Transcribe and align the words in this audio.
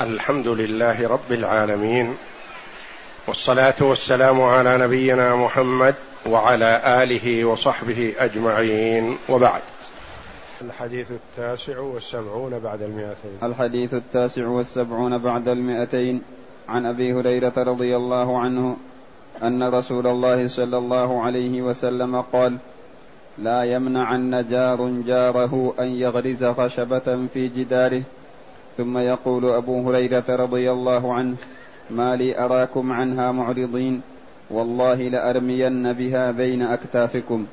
الحمد 0.00 0.48
لله 0.48 1.08
رب 1.08 1.32
العالمين 1.32 2.14
والصلاة 3.28 3.74
والسلام 3.80 4.42
على 4.42 4.78
نبينا 4.78 5.36
محمد 5.36 5.94
وعلى 6.26 6.80
آله 7.02 7.44
وصحبه 7.44 8.14
أجمعين 8.18 9.18
وبعد. 9.28 9.62
الحديث 10.62 11.10
التاسع 11.10 11.78
والسبعون 11.78 12.58
بعد 12.58 12.82
المئتين. 12.82 13.38
الحديث 13.42 13.94
التاسع 13.94 14.46
والسبعون 14.46 15.18
بعد 15.18 15.48
المئتين. 15.48 16.22
عن 16.68 16.86
أبي 16.86 17.12
هريرة 17.12 17.54
رضي 17.56 17.96
الله 17.96 18.38
عنه 18.38 18.76
أن 19.42 19.62
رسول 19.62 20.06
الله 20.06 20.46
صلى 20.46 20.78
الله 20.78 21.22
عليه 21.22 21.62
وسلم 21.62 22.20
قال 22.20 22.56
لا 23.38 23.64
يمنعن 23.64 24.46
جار 24.50 25.02
جاره 25.06 25.74
أن 25.80 25.86
يغرز 25.86 26.44
خشبة 26.44 27.28
في 27.34 27.48
جداره 27.48 28.02
ثم 28.76 28.98
يقول 28.98 29.44
أبو 29.44 29.90
هريرة 29.90 30.24
رضي 30.28 30.70
الله 30.70 31.14
عنه 31.14 31.36
ما 31.90 32.16
لي 32.16 32.38
أراكم 32.38 32.92
عنها 32.92 33.32
معرضين 33.32 34.02
والله 34.50 34.94
لأرمين 34.94 35.92
بها 35.92 36.30
بين 36.30 36.62
أكتافكم. 36.62 37.46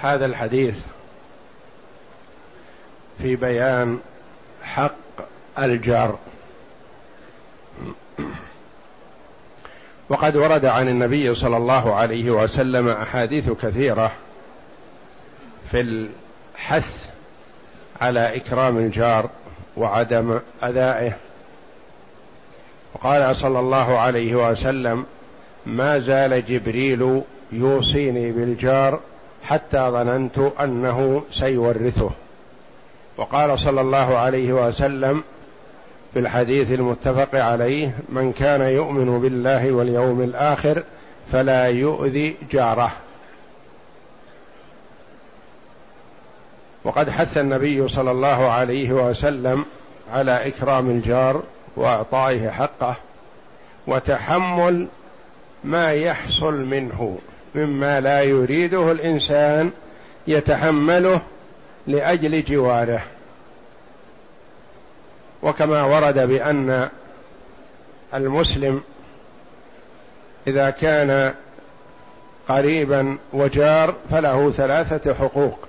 هذا 0.00 0.26
الحديث 0.26 0.78
في 3.18 3.36
بيان 3.36 3.98
حق 4.62 4.94
الجار. 5.58 6.18
وقد 10.08 10.36
ورد 10.36 10.64
عن 10.64 10.88
النبي 10.88 11.34
صلى 11.34 11.56
الله 11.56 11.94
عليه 11.94 12.30
وسلم 12.30 12.88
أحاديث 12.88 13.50
كثيرة 13.50 14.12
في 15.70 15.80
الحث 15.80 17.03
على 18.00 18.36
إكرام 18.36 18.78
الجار 18.78 19.30
وعدم 19.76 20.40
أدائه. 20.62 21.12
وقال 22.94 23.36
صلى 23.36 23.60
الله 23.60 23.98
عليه 23.98 24.50
وسلم 24.50 25.04
ما 25.66 25.98
زال 25.98 26.46
جبريل 26.46 27.22
يوصيني 27.52 28.32
بالجار 28.32 29.00
حتى 29.42 29.78
ظننت 29.78 30.38
أنه 30.60 31.22
سيورثه. 31.30 32.10
وقال 33.16 33.58
صلى 33.58 33.80
الله 33.80 34.18
عليه 34.18 34.52
وسلم 34.52 35.22
في 36.12 36.18
الحديث 36.20 36.72
المتفق 36.72 37.44
عليه 37.44 37.94
من 38.08 38.32
كان 38.32 38.60
يؤمن 38.60 39.20
بالله 39.20 39.72
واليوم 39.72 40.22
الآخر 40.22 40.82
فلا 41.32 41.68
يؤذي 41.68 42.36
جاره. 42.52 42.92
وقد 46.84 47.10
حث 47.10 47.38
النبي 47.38 47.88
صلى 47.88 48.10
الله 48.10 48.50
عليه 48.50 48.92
وسلم 48.92 49.64
على 50.12 50.48
إكرام 50.48 50.90
الجار 50.90 51.42
وإعطائه 51.76 52.50
حقه 52.50 52.96
وتحمل 53.86 54.86
ما 55.64 55.92
يحصل 55.92 56.54
منه 56.54 57.18
مما 57.54 58.00
لا 58.00 58.22
يريده 58.22 58.92
الإنسان 58.92 59.70
يتحمله 60.26 61.20
لأجل 61.86 62.44
جواره. 62.44 63.02
وكما 65.42 65.82
ورد 65.82 66.18
بأن 66.18 66.88
المسلم 68.14 68.82
إذا 70.46 70.70
كان 70.70 71.34
قريبا 72.48 73.18
وجار 73.32 73.94
فله 74.10 74.50
ثلاثة 74.50 75.14
حقوق. 75.14 75.68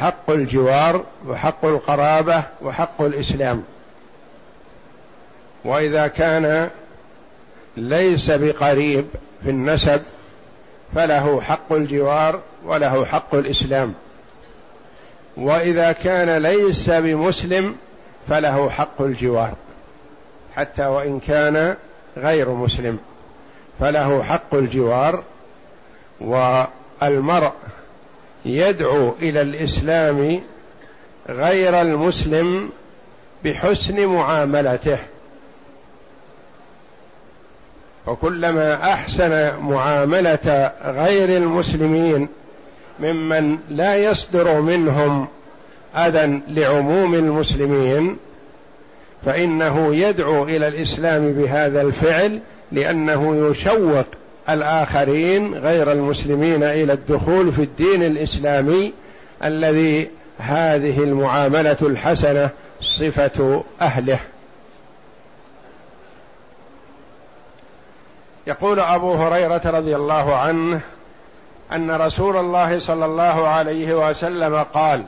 حق 0.00 0.30
الجوار 0.30 1.04
وحق 1.26 1.64
القرابة 1.64 2.44
وحق 2.62 3.02
الإسلام. 3.02 3.62
وإذا 5.64 6.06
كان 6.06 6.70
ليس 7.76 8.30
بقريب 8.30 9.06
في 9.42 9.50
النسب 9.50 10.02
فله 10.94 11.40
حق 11.40 11.72
الجوار 11.72 12.40
وله 12.64 13.04
حق 13.04 13.34
الإسلام. 13.34 13.94
وإذا 15.36 15.92
كان 15.92 16.42
ليس 16.42 16.90
بمسلم 16.90 17.76
فله 18.28 18.70
حق 18.70 19.02
الجوار. 19.02 19.54
حتى 20.56 20.86
وإن 20.86 21.20
كان 21.20 21.76
غير 22.16 22.50
مسلم 22.50 22.98
فله 23.80 24.22
حق 24.22 24.54
الجوار. 24.54 25.22
والمرء 26.20 27.52
يدعو 28.44 29.14
إلى 29.22 29.40
الإسلام 29.40 30.40
غير 31.28 31.80
المسلم 31.80 32.70
بحسن 33.44 34.06
معاملته. 34.06 34.98
وكلما 38.06 38.92
أحسن 38.92 39.56
معاملة 39.60 40.72
غير 40.84 41.36
المسلمين 41.36 42.28
ممن 43.00 43.58
لا 43.70 43.96
يصدر 43.96 44.60
منهم 44.60 45.28
أذى 45.96 46.40
لعموم 46.48 47.14
المسلمين 47.14 48.16
فإنه 49.24 49.94
يدعو 49.94 50.44
إلى 50.44 50.68
الإسلام 50.68 51.32
بهذا 51.32 51.82
الفعل 51.82 52.40
لأنه 52.72 53.50
يشوق 53.50 54.06
الآخرين 54.48 55.54
غير 55.54 55.92
المسلمين 55.92 56.62
إلى 56.62 56.92
الدخول 56.92 57.52
في 57.52 57.62
الدين 57.62 58.02
الإسلامي 58.02 58.92
الذي 59.44 60.10
هذه 60.38 60.98
المعاملة 60.98 61.76
الحسنة 61.82 62.50
صفة 62.80 63.64
أهله. 63.80 64.18
يقول 68.46 68.80
أبو 68.80 69.14
هريرة 69.14 69.62
رضي 69.64 69.96
الله 69.96 70.36
عنه 70.36 70.80
أن 71.72 71.90
رسول 71.90 72.36
الله 72.36 72.78
صلى 72.78 73.04
الله 73.04 73.48
عليه 73.48 74.08
وسلم 74.08 74.56
قال 74.56 75.04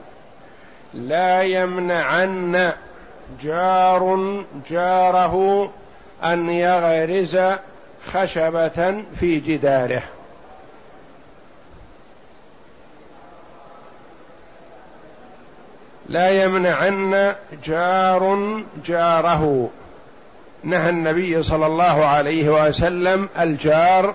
لا 0.94 1.43
يمنعن 1.43 2.72
جار 3.43 4.44
جاره 4.70 5.70
أن 6.25 6.50
يغرز 6.50 7.38
خشبة 8.07 9.05
في 9.17 9.41
جداره. 9.41 10.03
لا 16.09 16.45
يمنعن 16.45 17.35
جار 17.65 18.62
جاره. 18.87 19.71
نهى 20.65 20.91
النبي 20.91 21.43
صلى 21.43 21.67
الله 21.67 22.05
عليه 22.05 22.67
وسلم 22.67 23.29
الجار 23.39 24.15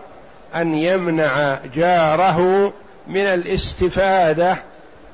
أن 0.55 0.75
يمنع 0.75 1.57
جاره 1.75 2.73
من 3.07 3.25
الاستفادة 3.25 4.57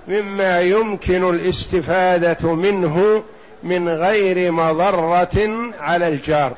مما 0.07 0.62
يمكن 0.62 1.29
الاستفادة 1.29 2.53
منه 2.56 3.23
من 3.63 3.89
غير 3.89 4.51
مضرة 4.51 5.47
على 5.79 6.07
الجار. 6.07 6.53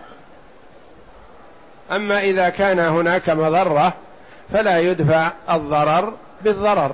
أما 1.91 2.19
إذا 2.19 2.50
كان 2.50 2.79
هناك 2.79 3.29
مضرة 3.29 3.94
فلا 4.53 4.79
يدفع 4.79 5.31
الضرر 5.50 6.13
بالضرر. 6.41 6.91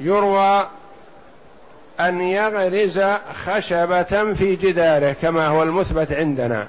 يروى 0.00 0.66
أن 2.00 2.20
يغرز 2.20 3.00
خشبة 3.32 4.34
في 4.34 4.56
جداره 4.56 5.12
كما 5.22 5.46
هو 5.46 5.62
المثبت 5.62 6.12
عندنا. 6.12 6.66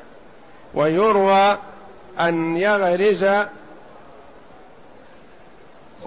ويروى 0.73 1.57
أن 2.19 2.57
يغرز 2.57 3.25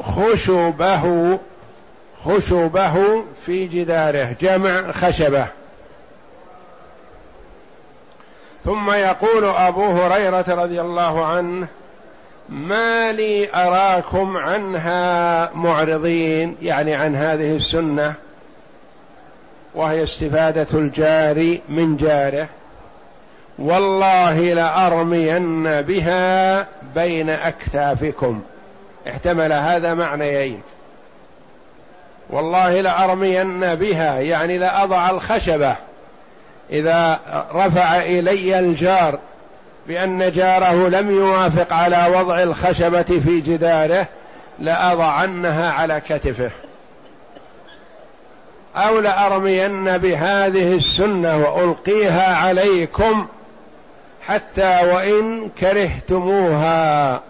خشبه 0.03 1.39
خشبه 2.25 3.25
في 3.47 3.67
جداره 3.67 4.37
جمع 4.41 4.93
خشبة. 4.93 5.47
ثم 8.65 8.91
يقول 8.91 9.45
أبو 9.45 9.85
هريرة 9.85 10.45
رضي 10.49 10.81
الله 10.81 11.27
عنه 11.27 11.67
ما 12.49 13.13
لي 13.13 13.55
أراكم 13.55 14.37
عنها 14.37 15.51
معرضين. 15.55 16.57
يعني 16.63 16.95
عن 16.95 17.17
هذه 17.17 17.57
السنة 17.57 18.15
وهي 19.75 20.05
استفادة 20.05 20.67
الجار 20.79 21.59
من 21.69 21.97
جاره 21.97 22.49
والله 23.59 24.41
لأرمين 24.41 25.83
بها 25.83 26.67
بين 26.95 27.31
اكتافكم 27.31 28.43
احتمل 29.09 29.53
هذا 29.53 29.95
معنيين. 29.95 30.61
والله 32.31 32.81
لأرمين 32.81 33.75
بها. 33.75 34.19
يعني 34.19 34.59
لأضع 34.59 35.11
الخشبة. 35.11 35.77
إذا 36.73 37.21
رفع 37.55 37.97
إلي 37.97 38.59
الجار 38.59 39.19
بأن 39.87 40.33
جاره 40.33 40.89
لم 40.89 41.11
يوافق 41.11 41.73
على 41.73 42.07
وضع 42.17 42.43
الخشبة 42.43 43.03
في 43.03 43.41
جداره 43.41 44.07
لأضعنها 44.59 45.73
على 45.73 46.01
كتفه. 46.09 46.51
أو 48.77 49.01
لأرمين 49.01 49.99
بهذه 49.99 50.75
السنة 50.75 51.37
وألقيها 51.37 52.37
عليكم 52.37 53.27
حتى 54.27 54.81
وإن 54.93 55.49
كرهتموها. 55.61 57.21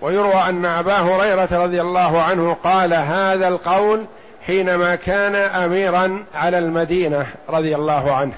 ويروى 0.00 0.34
أن 0.34 0.64
أبا 0.64 0.96
هريرة 0.96 1.48
رضي 1.52 1.80
الله 1.80 2.22
عنه 2.22 2.56
قال 2.64 2.94
هذا 2.94 3.48
القول 3.48 4.04
حينما 4.50 4.96
كان 4.96 5.34
أميرا 5.34 6.24
على 6.34 6.58
المدينة 6.58 7.26
رضي 7.48 7.74
الله 7.74 8.12
عنه. 8.14 8.34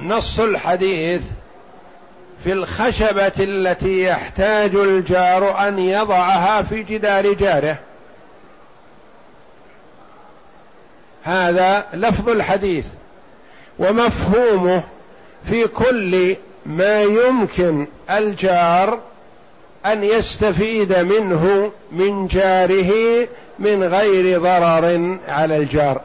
ونص 0.00 0.40
الحديث 0.40 1.22
في 2.44 2.52
الخشبة 2.52 3.32
التي 3.38 4.02
يحتاج 4.02 4.74
الجار 4.74 5.68
أن 5.68 5.78
يضعها 5.78 6.62
في 6.62 6.82
جدار 6.82 7.32
جاره. 7.32 7.78
هذا 11.22 11.86
لفظ 11.92 12.28
الحديث 12.28 12.86
ومفهومه 13.78 14.82
في 15.44 15.66
كل 15.66 16.36
ما 16.66 17.02
يمكن 17.02 17.86
الجار 18.10 19.09
أن 19.86 20.04
يستفيد 20.04 20.98
منه 20.98 21.72
من 21.92 22.26
جاره 22.26 22.92
من 23.58 23.84
غير 23.84 24.40
ضرر 24.40 25.18
على 25.28 25.56
الجار. 25.56 26.00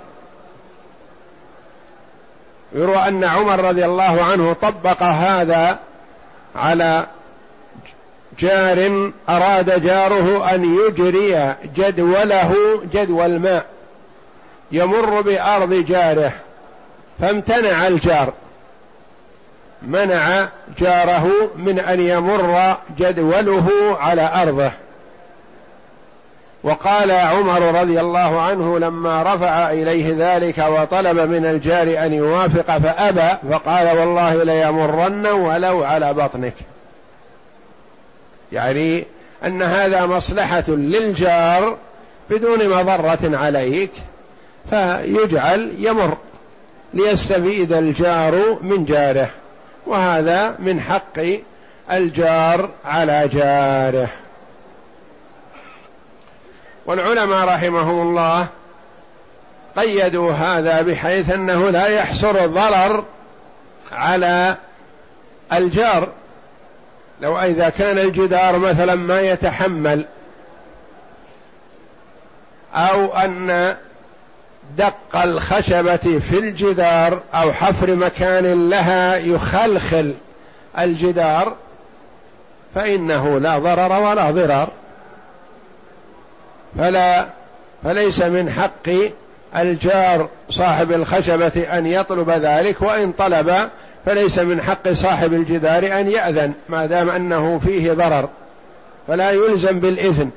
يروى 2.74 2.98
أن 2.98 3.24
عمر 3.24 3.60
رضي 3.60 3.86
الله 3.86 4.24
عنه 4.24 4.54
طبق 4.54 5.04
هذا 5.04 5.80
على 6.56 7.08
جار 8.40 9.12
أراد 9.30 9.82
جاره 9.84 10.56
أن 10.56 10.78
يجري 10.80 11.56
جدوله 11.76 12.82
جدول 12.94 13.40
ماء 13.40 13.66
يمر 14.72 15.22
بأرض 15.22 15.74
جاره 15.74 16.32
فامتنع 17.20 17.88
الجار. 17.88 18.34
منع 19.86 20.48
جاره 20.80 21.32
من 21.58 21.80
أن 21.80 22.00
يمر 22.00 22.78
جدوله 23.00 23.98
على 24.00 24.32
أرضه. 24.42 24.72
وقال 26.64 27.12
عمر 27.12 27.82
رضي 27.82 28.00
الله 28.00 28.42
عنه 28.42 28.80
لما 28.80 29.24
رفع 29.24 29.72
إليه 29.72 30.16
ذلك 30.18 30.58
وطلب 30.58 31.20
من 31.20 31.46
الجار 31.46 32.06
أن 32.06 32.14
يوافق 32.14 32.78
فأبى 32.78 33.38
فقال 33.52 33.98
والله 33.98 34.44
ليمرن 34.44 35.28
ولو 35.28 35.84
على 35.84 36.14
بطنك. 36.14 36.54
يعني 38.52 39.06
أن 39.46 39.62
هذا 39.62 40.06
مصلحة 40.06 40.64
للجار 40.68 41.78
بدون 42.30 42.70
مضرة 42.70 43.38
عليك 43.38 43.92
فيجعل 44.70 45.72
يمر 45.78 46.18
ليستفيد 46.94 47.74
الجار 47.74 48.58
من 48.62 48.86
جاره. 48.86 49.30
وهذا 49.86 50.56
من 50.60 50.82
حق 50.82 51.20
الجار 51.92 52.70
على 52.86 53.28
جاره. 53.28 54.10
والعلماء 56.86 57.46
رحمهم 57.46 58.08
الله 58.08 58.48
قيدوا 59.76 60.32
هذا 60.32 60.82
بحيث 60.82 61.32
أنه 61.32 61.70
لا 61.70 61.88
يحصر 61.88 62.44
الضرر 62.44 63.04
على 63.92 64.56
الجار. 65.54 66.08
لو 67.22 67.40
إذا 67.40 67.70
كان 67.70 67.98
الجدار 67.98 68.58
مثلا 68.58 68.96
ما 68.96 69.22
يتحمل 69.22 70.06
أو 72.76 73.18
أن 73.18 73.76
دق 74.78 75.22
الخشبة 75.24 76.20
في 76.20 76.40
الجدار 76.40 77.20
أو 77.34 77.52
حفر 77.54 77.96
مكان 77.96 78.70
لها 78.70 79.16
يخلخل 79.16 80.14
الجدار 80.80 81.54
فإنه 82.76 83.40
لا 83.40 83.58
ضرر 83.58 84.02
ولا 84.02 84.32
ضرار. 84.32 84.68
فلا 86.78 87.26
فليس 87.84 88.22
من 88.22 88.50
حق 88.50 89.12
الجار 89.56 90.30
صاحب 90.50 90.92
الخشبة 90.92 91.78
أن 91.78 91.86
يطلب 91.88 92.30
ذلك 92.30 92.82
وإن 92.82 93.12
طلب 93.12 93.70
فليس 94.06 94.40
من 94.40 94.62
حق 94.62 94.90
صاحب 94.90 95.34
الجدار 95.34 96.00
أن 96.00 96.12
يأذن 96.12 96.54
ما 96.70 96.86
دام 96.86 97.10
أنه 97.10 97.60
فيه 97.60 97.92
ضرر. 97.92 98.30
فلا 99.08 99.32
يلزم 99.32 99.80
بالإذن. 99.80 100.30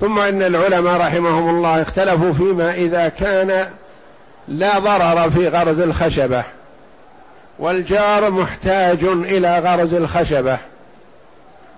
ثم 0.00 0.18
إن 0.18 0.42
العلماء 0.42 1.00
رحمهم 1.00 1.56
الله 1.56 1.82
اختلفوا 1.82 2.32
فيما 2.32 2.74
إذا 2.74 3.08
كان 3.08 3.68
لا 4.48 4.78
ضرر 4.78 5.30
في 5.30 5.48
غرز 5.48 5.80
الخشبة 5.80 6.44
والجار 7.58 8.30
محتاج 8.30 9.04
إلى 9.04 9.58
غرز 9.58 9.94
الخشبة 9.94 10.58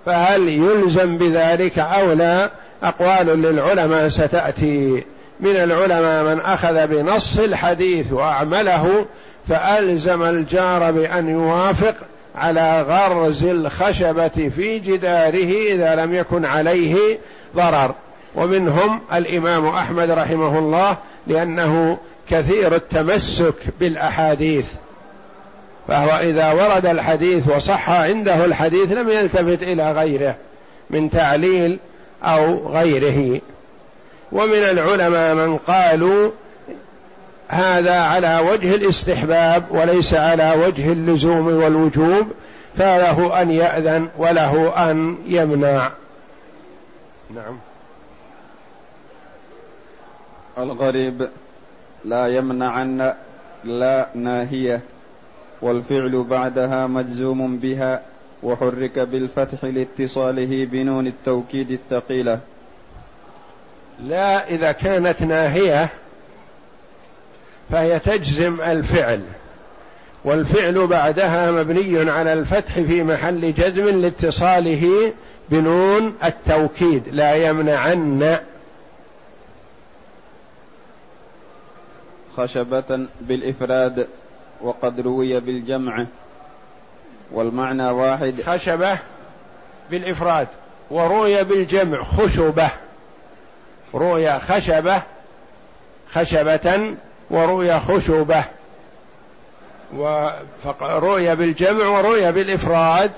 فهل 0.07 0.49
يلزم 0.49 1.17
بذلك 1.19 1.79
أو 1.79 2.13
لا؟ 2.13 2.51
أقوال 2.83 3.43
للعلماء 3.43 4.09
ستأتي. 4.09 5.05
من 5.41 5.57
العلماء 5.57 6.25
من 6.25 6.41
أخذ 6.41 6.87
بنص 6.87 7.39
الحديث 7.39 8.13
وأعمله 8.13 9.07
فألزم 9.49 10.23
الجار 10.23 10.91
بأن 10.91 11.29
يوافق 11.29 11.95
على 12.35 12.83
غرز 12.83 13.45
الخشبة 13.45 14.51
في 14.57 14.79
جداره 14.79 15.73
إذا 15.73 15.95
لم 15.95 16.15
يكن 16.15 16.45
عليه 16.45 17.19
ضرر. 17.57 17.95
ومنهم 18.35 19.01
الإمام 19.13 19.67
أحمد 19.67 20.11
رحمه 20.11 20.59
الله 20.59 20.97
لأنه 21.27 21.99
كثير 22.31 22.75
التمسك 22.75 23.55
بالأحاديث. 23.81 24.73
فهو 25.89 26.19
إذا 26.21 26.53
ورد 26.53 26.87
الحديث 26.87 27.49
وصح 27.49 27.91
عنده 27.91 28.45
الحديث 28.45 28.93
لم 28.93 29.09
يلتفت 29.09 29.63
إلى 29.63 29.93
غيره 29.93 30.35
من 30.91 31.11
تعليل 31.11 31.79
أو 32.23 32.69
غيره. 32.69 33.41
ومن 34.33 34.59
العلماء 34.59 35.35
من 35.35 35.57
قالوا 35.57 36.31
هذا 37.49 38.01
على 38.01 38.39
وجه 38.51 38.75
الاستحباب 38.75 39.65
وليس 39.71 40.15
على 40.15 40.55
وجه 40.67 40.93
اللزوم 40.93 41.47
والوجوب 41.47 42.27
فله 42.79 43.43
أن 43.43 43.51
يأذن 43.51 44.09
وله 44.19 44.73
أن 44.91 45.17
يمنع. 45.27 45.91
نعم. 47.35 47.59
الغريب 50.59 51.29
لا 52.05 52.27
يمنعن 52.27 53.15
لا 53.65 54.09
ناهية 54.15 54.81
والفعل 55.63 56.25
بعدها 56.31 56.87
مجزوم 56.87 57.59
بها 57.59 58.03
وحرك 58.43 58.99
بالفتح 58.99 59.65
لاتصاله 59.65 60.65
بنون 60.65 61.07
التوكيد 61.07 61.71
الثقيلة. 61.71 62.39
لا 64.01 64.49
إذا 64.49 64.73
كانت 64.73 65.23
ناهية 65.23 65.89
فهي 67.71 67.99
تجزم 67.99 68.61
الفعل 68.61 69.21
والفعل 70.25 70.87
بعدها 70.87 71.51
مبني 71.51 72.11
على 72.11 72.33
الفتح 72.33 72.81
في 72.81 73.03
محل 73.03 73.55
جزم 73.55 74.01
لاتصاله 74.01 75.13
بنون 75.51 76.15
التوكيد. 76.25 77.03
لا 77.09 77.35
يمنعن 77.35 78.39
خشبة 82.37 83.07
بالإفراد 83.21 84.07
وقد 84.61 85.01
روي 85.01 85.41
بالجمع 85.41 86.07
والمعنى 87.33 87.91
واحد. 87.91 88.43
خشبة 88.47 88.99
بالإفراد 89.91 90.49
وروي 90.91 91.45
بالجمع 91.45 92.03
خشبة. 92.03 92.71
روي 93.95 94.41
خشبة 94.41 95.03
خشبة 96.13 96.95
وروي 97.31 97.81
خشبة. 97.81 98.45
وروي 100.81 101.37
بالجمع 101.37 101.87
وروي 101.87 102.33
بالإفراد 102.33 103.11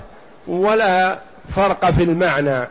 ولا 0.47 1.19
فرق 1.55 1.91
في 1.91 2.03
المعنى. 2.03 2.67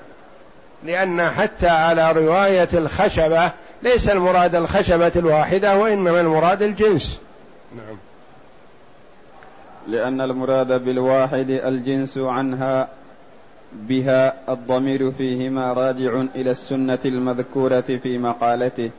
لأن 0.85 1.31
حتى 1.31 1.69
على 1.69 2.13
رواية 2.13 2.69
الخشبة 2.73 3.51
ليس 3.85 4.09
المراد 4.09 4.55
الخشبة 4.55 5.13
الواحدة 5.17 5.77
وإنما 5.79 6.21
المراد 6.21 6.63
الجنس. 6.63 7.21
نعم. 7.77 7.97
لأن 9.89 10.21
المراد 10.21 10.85
بالواحد 10.85 11.51
الجنس 11.51 12.19
عنها 12.19 12.89
بها 13.73 14.35
الضمير 14.53 15.11
فيهما 15.11 15.73
راجع 15.73 16.23
إلى 16.35 16.51
السنة 16.51 16.99
المذكورة 17.05 17.81
في 17.81 18.19
مقالته. 18.19 18.91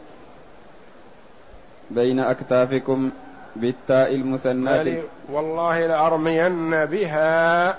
بين 1.92 2.20
أكتافكم 2.20 3.10
بالتاء 3.56 4.16
المثنات 4.16 4.88
والله 5.32 5.88
لأرمين 5.88 6.86
بها 6.86 7.78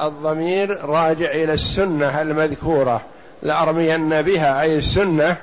الضمير 0.00 0.84
راجع 0.84 1.30
إلى 1.30 1.52
السنة 1.52 2.22
المذكورة. 2.22 3.02
لأرمين 3.42 4.22
بها 4.22 4.62
أي 4.62 4.78
السنة 4.78 5.36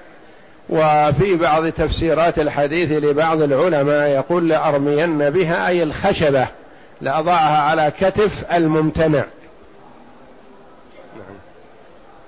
وفي 0.71 1.35
بعض 1.35 1.67
تفسيرات 1.67 2.39
الحديث 2.39 2.91
لبعض 2.91 3.41
العلماء 3.41 4.09
يقول 4.09 4.49
لأرمين 4.49 5.29
بها 5.29 5.67
أي 5.67 5.83
الخشبة 5.83 6.47
لأضعها 7.01 7.61
على 7.61 7.91
كتف 7.99 8.45
الممتنع. 8.53 9.25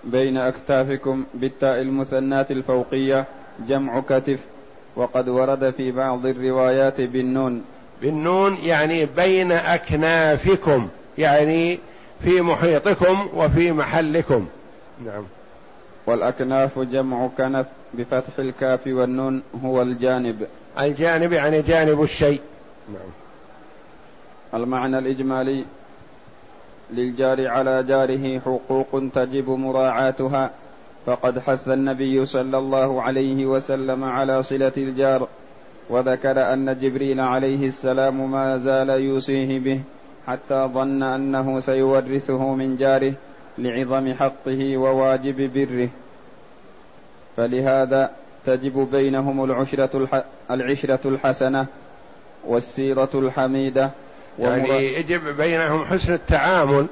بين 0.04 0.38
أكتافكم 0.38 1.24
بالتاء 1.34 1.82
المثنات 1.82 2.52
الفوقية 2.52 3.26
جمع 3.68 4.00
كتف 4.10 4.40
وقد 4.96 5.30
ورد 5.30 5.74
في 5.78 5.92
بعض 5.92 6.26
الروايات 6.26 7.02
بالنون. 7.02 7.64
بالنون 8.02 8.58
يعني 8.64 9.06
بين 9.06 9.52
أكنافكم 9.52 10.88
يعني 11.18 11.80
في 12.24 12.42
محيطكم 12.42 13.30
وفي 13.34 13.72
محلكم. 13.72 14.48
نعم. 15.06 15.24
والأكناف 16.05 16.79
جمع 16.79 17.27
كنف 17.38 17.67
بفتح 17.93 18.39
الكاف 18.39 18.88
والنون 18.88 19.41
هو 19.63 19.81
الجانب. 19.81 20.48
الجانب 20.79 21.33
يعني 21.33 21.62
جانب 21.62 22.03
الشيء. 22.03 22.41
نعم. 22.93 23.12
المعنى 24.62 24.98
الإجمالي 24.98 25.65
للجار 26.93 27.48
على 27.48 27.83
جاره 27.83 28.39
حقوق 28.39 29.03
تجب 29.13 29.50
مراعاتها. 29.50 30.51
فقد 31.05 31.39
حث 31.39 31.69
النبي 31.69 32.25
صلى 32.25 32.57
الله 32.57 33.01
عليه 33.01 33.45
وسلم 33.45 34.03
على 34.03 34.43
صلة 34.43 34.72
الجار 34.77 35.27
وذكر 35.89 36.53
أن 36.53 36.79
جبريل 36.81 37.19
عليه 37.19 37.67
السلام 37.67 38.31
ما 38.31 38.57
زال 38.57 38.89
يوصيه 38.89 39.60
به 39.60 39.81
حتى 40.27 40.69
ظن 40.74 41.03
أنه 41.03 41.60
سيورثه 41.60 42.53
من 42.53 42.77
جاره. 42.77 43.13
لعظم 43.57 44.13
حقه 44.13 44.77
وواجب 44.77 45.53
بره. 45.53 45.89
فلهذا 47.38 48.12
تجب 48.45 48.88
بينهم 48.91 49.43
العشرة, 49.43 50.24
العشرة 50.51 51.00
الحسنة 51.05 51.65
والسيرة 52.48 53.10
الحميدة 53.13 53.89
يعني 54.39 54.93
يجب 54.93 55.38
بينهم 55.38 55.86
حسن 55.86 56.13
التعامل 56.13 56.88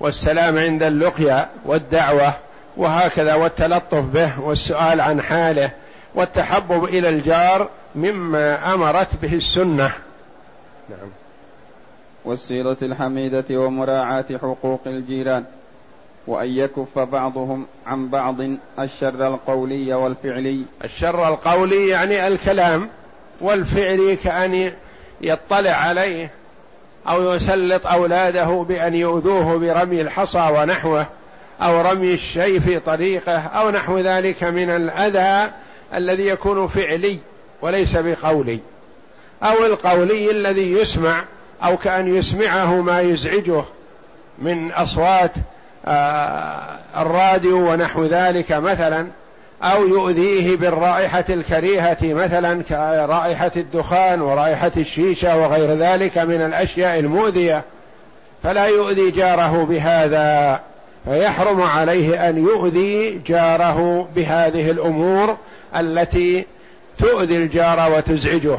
والسلام 0.00 0.58
عند 0.58 0.82
اللقيا 0.82 1.48
والدعوة 1.66 2.34
وهكذا 2.76 3.34
والتلطف 3.34 4.04
به 4.04 4.40
والسؤال 4.40 5.00
عن 5.00 5.22
حاله 5.22 5.70
والتحبب 6.14 6.84
إلى 6.84 7.08
الجار 7.08 7.68
مما 7.94 8.74
أمرت 8.74 9.08
به 9.22 9.34
السنة. 9.34 9.92
نعم. 10.90 11.10
والسيرة 12.24 12.76
الحميدة 12.82 13.44
ومراعاة 13.50 14.24
حقوق 14.42 14.80
الجيران. 14.86 15.44
وأن 16.26 16.48
يكف 16.48 16.98
بعضهم 16.98 17.66
عن 17.86 18.08
بعض 18.08 18.36
الشر 18.78 19.26
القولي 19.26 19.94
والفعلي. 19.94 20.62
الشر 20.84 21.28
القولي 21.28 21.88
يعني 21.88 22.26
الكلام 22.26 22.88
والفعلي 23.40 24.16
كأن 24.16 24.72
يطلع 25.20 25.70
عليه 25.70 26.30
أو 27.08 27.32
يسلط 27.32 27.86
أولاده 27.86 28.64
بأن 28.68 28.94
يؤذوه 28.94 29.58
برمي 29.58 30.00
الحصى 30.00 30.50
ونحوه 30.52 31.06
أو 31.62 31.80
رمي 31.80 32.14
الشيء 32.14 32.60
في 32.60 32.78
طريقه 32.78 33.38
أو 33.38 33.70
نحو 33.70 33.98
ذلك 33.98 34.44
من 34.44 34.70
الأذى 34.70 35.50
الذي 35.94 36.26
يكون 36.26 36.66
فعلي 36.66 37.18
وليس 37.62 37.96
بقولي. 37.96 38.58
أو 39.42 39.66
القولي 39.66 40.30
الذي 40.30 40.72
يسمع 40.72 41.24
أو 41.64 41.76
كأن 41.76 42.16
يسمعه 42.16 42.80
ما 42.80 43.00
يزعجه 43.00 43.64
من 44.38 44.72
أصوات 44.72 45.32
الراديو 46.96 47.72
ونحو 47.72 48.04
ذلك 48.04 48.52
مثلا 48.52 49.06
أو 49.62 49.86
يؤذيه 49.86 50.56
بالرائحة 50.56 51.24
الكريهة 51.30 51.98
مثلا 52.02 52.62
كرائحة 52.62 53.50
الدخان 53.56 54.20
ورائحة 54.20 54.72
الشيشة 54.76 55.36
وغير 55.36 55.74
ذلك 55.74 56.18
من 56.18 56.40
الأشياء 56.42 56.98
المؤذية. 56.98 57.62
فلا 58.42 58.66
يؤذي 58.66 59.10
جاره 59.10 59.64
بهذا 59.64 60.60
فيحرم 61.04 61.62
عليه 61.62 62.28
أن 62.28 62.38
يؤذي 62.38 63.20
جاره 63.26 64.08
بهذه 64.16 64.70
الأمور 64.70 65.36
التي 65.76 66.46
تؤذي 66.98 67.36
الجار 67.36 67.92
وتزعجه. 67.96 68.58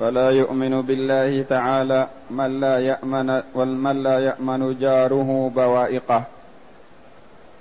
فلا 0.00 0.30
يؤمن 0.30 0.82
بالله 0.82 1.42
تعالى 1.48 2.06
من 2.30 2.60
لا 2.60 2.78
يأمن 2.78 3.42
ومن 3.54 4.02
لا 4.02 4.18
يأمن 4.18 4.78
جاره 4.78 5.52
بوائقه. 5.54 6.22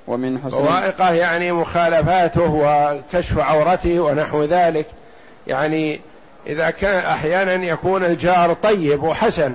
ومن 0.07 0.39
حسن 0.39 0.57
بوائقه 0.57 1.11
يعني 1.13 1.51
مخالفاته 1.51 2.51
وكشف 2.51 3.39
عورته 3.39 3.99
ونحو 3.99 4.43
ذلك. 4.43 4.85
يعني 5.47 6.01
إذا 6.47 6.69
كان 6.69 7.05
أحيانا 7.05 7.53
يكون 7.53 8.03
الجار 8.03 8.53
طيب 8.53 9.03
وحسن 9.03 9.53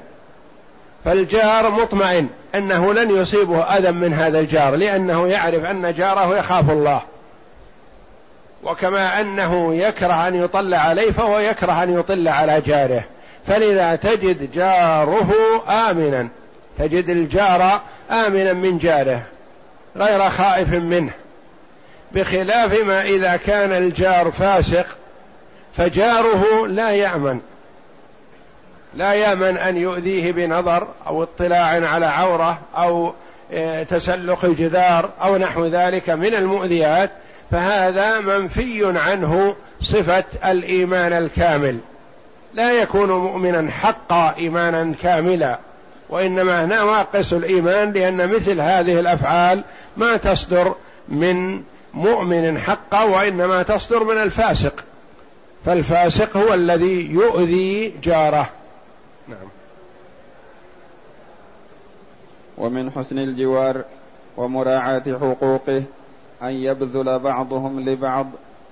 فالجار 1.04 1.70
مطمئن 1.70 2.28
أنه 2.54 2.92
لن 2.92 3.10
يصيبه 3.10 3.62
أذى 3.62 3.90
من 3.90 4.14
هذا 4.14 4.40
الجار 4.40 4.74
لأنه 4.74 5.28
يعرف 5.28 5.64
أن 5.64 5.92
جاره 5.92 6.38
يخاف 6.38 6.70
الله. 6.70 7.02
وكما 8.64 9.20
أنه 9.20 9.74
يكره 9.74 10.28
أن 10.28 10.34
يطل 10.34 10.74
عليه 10.74 11.10
فهو 11.10 11.38
يكره 11.38 11.82
أن 11.82 11.98
يطل 11.98 12.28
على 12.28 12.60
جاره. 12.60 13.04
فلذا 13.46 13.96
تجد 13.96 14.52
جاره 14.52 15.62
آمنا. 15.90 16.28
تجد 16.78 17.10
الجار 17.10 17.80
آمنا 18.10 18.52
من 18.52 18.78
جاره. 18.78 19.22
غير 19.96 20.30
خائف 20.30 20.72
منه. 20.72 21.12
بخلاف 22.12 22.84
ما 22.84 23.02
إذا 23.02 23.36
كان 23.36 23.72
الجار 23.72 24.30
فاسق 24.30 24.86
فجاره 25.76 26.66
لا 26.66 26.90
يأمن. 26.90 27.40
لا 28.94 29.12
يأمن 29.12 29.56
أن 29.56 29.76
يؤذيه 29.76 30.32
بنظر 30.32 30.88
أو 31.06 31.22
اطلاع 31.22 31.88
على 31.88 32.06
عورة 32.06 32.58
أو 32.76 33.12
آه، 33.52 33.82
تسلق 33.82 34.44
الجدار 34.44 35.10
أو 35.22 35.36
نحو 35.36 35.66
ذلك 35.66 36.10
من 36.10 36.34
المؤذيات. 36.34 37.10
فهذا 37.54 38.20
منفي 38.20 38.98
عنه 38.98 39.56
صفة 39.80 40.24
الإيمان 40.44 41.12
الكامل. 41.12 41.78
لا 42.54 42.72
يكون 42.72 43.10
مؤمنا 43.10 43.70
حقا 43.70 44.34
إيمانا 44.36 44.94
كاملا 45.02 45.58
وإنما 46.08 46.66
نواقص 46.66 47.32
الإيمان 47.32 47.92
لأن 47.92 48.28
مثل 48.28 48.60
هذه 48.60 49.00
الأفعال 49.00 49.64
ما 49.96 50.16
تصدر 50.16 50.74
من 51.08 51.62
مؤمن 51.94 52.58
حقا 52.58 53.02
وإنما 53.02 53.62
تصدر 53.62 54.04
من 54.04 54.18
الفاسق. 54.18 54.84
فالفاسق 55.66 56.36
هو 56.36 56.54
الذي 56.54 57.06
يؤذي 57.10 57.94
جاره. 58.02 58.50
نعم. 59.28 59.48
ومن 62.58 62.90
حسن 62.90 63.18
الجوار 63.18 63.84
ومراعاة 64.36 65.02
حقوقه 65.20 65.82
أن 66.44 66.52
يبذل 66.52 67.18
بعضهم 67.18 67.80
لبعض 67.88 68.26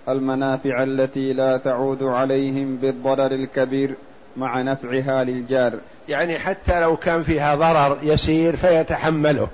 المنافع 0.09 0.83
التي 0.83 1.33
لا 1.33 1.57
تعود 1.57 2.02
عليهم 2.02 2.76
بالضرر 2.76 3.33
الكبير 3.33 3.95
مع 4.37 4.62
نفعها 4.62 5.25
للجار. 5.25 5.73
يعني 6.09 6.38
حتى 6.38 6.81
لو 6.81 6.97
كان 6.97 7.23
فيها 7.23 7.55
ضرر 7.55 7.99
يسير 8.02 8.57
فيتحمله 8.57 9.49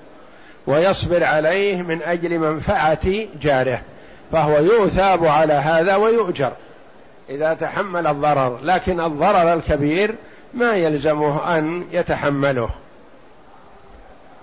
ويصبر 0.66 1.24
عليه 1.24 1.82
من 1.82 2.02
أجل 2.02 2.38
منفعة 2.38 3.26
جاره 3.42 3.80
فهو 4.32 4.58
يثاب 4.58 5.24
على 5.24 5.52
هذا 5.52 5.96
ويؤجر. 5.96 6.52
إذا 7.30 7.54
تحمل 7.54 8.06
الضرر 8.06 8.58
لكن 8.62 9.00
الضرر 9.00 9.54
الكبير 9.54 10.14
ما 10.54 10.72
يلزمه 10.72 11.58
أن 11.58 11.84
يتحمله. 11.92 12.70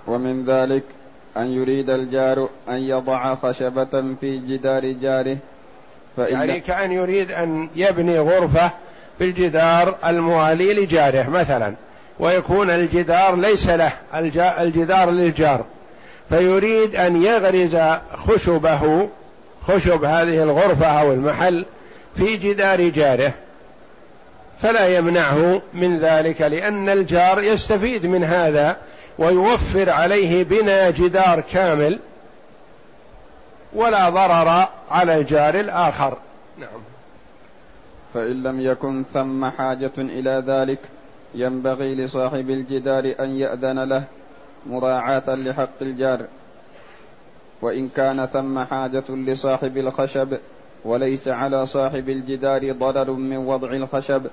ومن 0.08 0.46
ذلك 0.46 0.84
أن 1.38 1.48
يريد 1.48 1.90
الجار 1.90 2.50
أن 2.70 2.78
يضع 2.78 3.36
خشبة 3.36 4.16
في 4.22 4.38
جدار 4.38 4.92
جاره 4.92 5.38
فإن 6.18 6.34
يعني 6.34 6.60
كأن 6.60 6.92
يريد 6.92 7.32
أن 7.32 7.70
يبني 7.76 8.20
غرفة 8.20 8.72
بالجدار 9.20 9.96
الموالي 10.06 10.74
لجاره 10.74 11.30
مثلا 11.30 11.74
ويكون 12.20 12.70
الجدار 12.70 13.36
ليس 13.36 13.70
له 13.70 13.94
الجدار 14.60 15.12
للجار 15.12 15.66
فيريد 16.30 16.96
أن 16.96 17.24
يغرز 17.24 17.78
خشبه 18.14 19.10
خشب 19.62 20.04
هذه 20.04 20.44
الغرفة 20.44 20.86
أو 20.86 21.14
المحل 21.14 21.66
في 22.16 22.38
جدار 22.38 22.90
جاره. 22.90 23.34
فلا 24.62 24.98
يمنعه 24.98 25.62
من 25.74 26.00
ذلك 26.00 26.42
لأن 26.42 26.90
الجار 26.90 27.42
يستفيد 27.44 28.06
من 28.06 28.24
هذا 28.24 28.78
ويوفر 29.18 29.90
عليه 29.90 30.44
بناء 30.44 30.92
جدار 30.92 31.42
كامل 31.42 32.00
ولا 33.74 34.10
ضرر 34.10 34.68
على 34.92 35.16
الجار 35.16 35.60
الآخر. 35.60 36.18
نعم. 36.58 36.82
فإن 38.14 38.44
لم 38.44 38.62
يكن 38.62 39.04
ثم 39.14 39.46
حاجة 39.46 39.92
إلى 39.98 40.44
ذلك 40.48 40.80
ينبغي 41.36 41.96
لصاحب 41.96 42.50
الجدار 42.50 43.16
أن 43.20 43.30
يأذن 43.30 43.84
له 43.84 44.04
مراعاة 44.66 45.36
لحق 45.36 45.82
الجار. 45.82 46.26
وإن 47.62 47.90
كان 47.90 48.26
ثم 48.26 48.60
حاجة 48.60 49.04
لصاحب 49.10 49.78
الخشب 49.78 50.38
وليس 50.86 51.28
على 51.28 51.66
صاحب 51.66 52.10
الجدار 52.10 52.72
ضرر 52.72 53.12
من 53.12 53.38
وضع 53.38 53.72
الخشب 53.72 54.28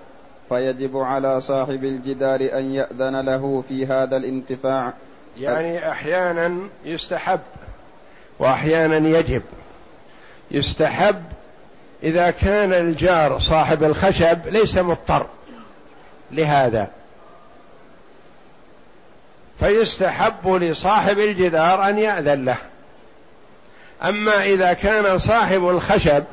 فيجب 0.52 0.97
على 0.97 1.40
صاحب 1.40 1.85
الجدار 1.85 2.40
أن 2.40 2.75
يأذن 2.75 3.21
له 3.21 3.64
في 3.68 3.87
هذا 3.87 4.16
الانتفاع. 4.16 4.92
يعني 5.38 5.90
أحيانا 5.90 6.59
يستحب 6.85 7.40
وأحيانا 8.38 9.18
يجب. 9.18 9.42
يستحب 10.50 11.23
إذا 12.02 12.30
كان 12.30 12.73
الجار 12.73 13.38
صاحب 13.38 13.85
الخشب 13.85 14.38
ليس 14.47 14.78
مضطر 14.78 15.26
لهذا. 16.30 16.88
فيستحب 19.61 20.49
لصاحب 20.49 21.18
الجدار 21.18 21.88
أن 21.88 21.99
يأذن 21.99 22.44
له. 22.44 22.56
أما 24.04 24.42
إذا 24.42 24.73
كان 24.73 25.18
صاحب 25.18 25.68
الخشب 25.68 26.25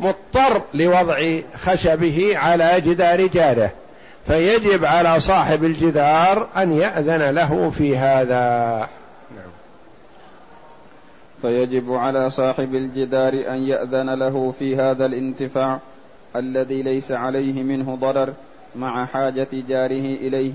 مضطر 0.00 0.62
لوضع 0.74 1.40
خشبه 1.54 2.32
على 2.36 2.80
جدار 2.80 3.26
جاره 3.26 3.70
فيجب 4.26 4.84
على 4.84 5.20
صاحب 5.20 5.64
الجدار 5.64 6.48
أن 6.56 6.72
يأذن 6.72 7.30
له 7.30 7.70
في 7.70 7.96
هذا 7.96 8.78
نعم. 9.36 9.50
فيجب 11.42 11.92
على 11.92 12.30
صاحب 12.30 12.74
الجدار 12.74 13.32
أن 13.32 13.66
يأذن 13.68 14.14
له 14.14 14.54
في 14.58 14.76
هذا 14.76 15.06
الانتفاع 15.06 15.78
الذي 16.36 16.82
ليس 16.82 17.12
عليه 17.12 17.62
منه 17.62 17.94
ضرر 18.00 18.32
مع 18.76 19.06
حاجة 19.06 19.48
جاره 19.52 20.14
إليه 20.14 20.52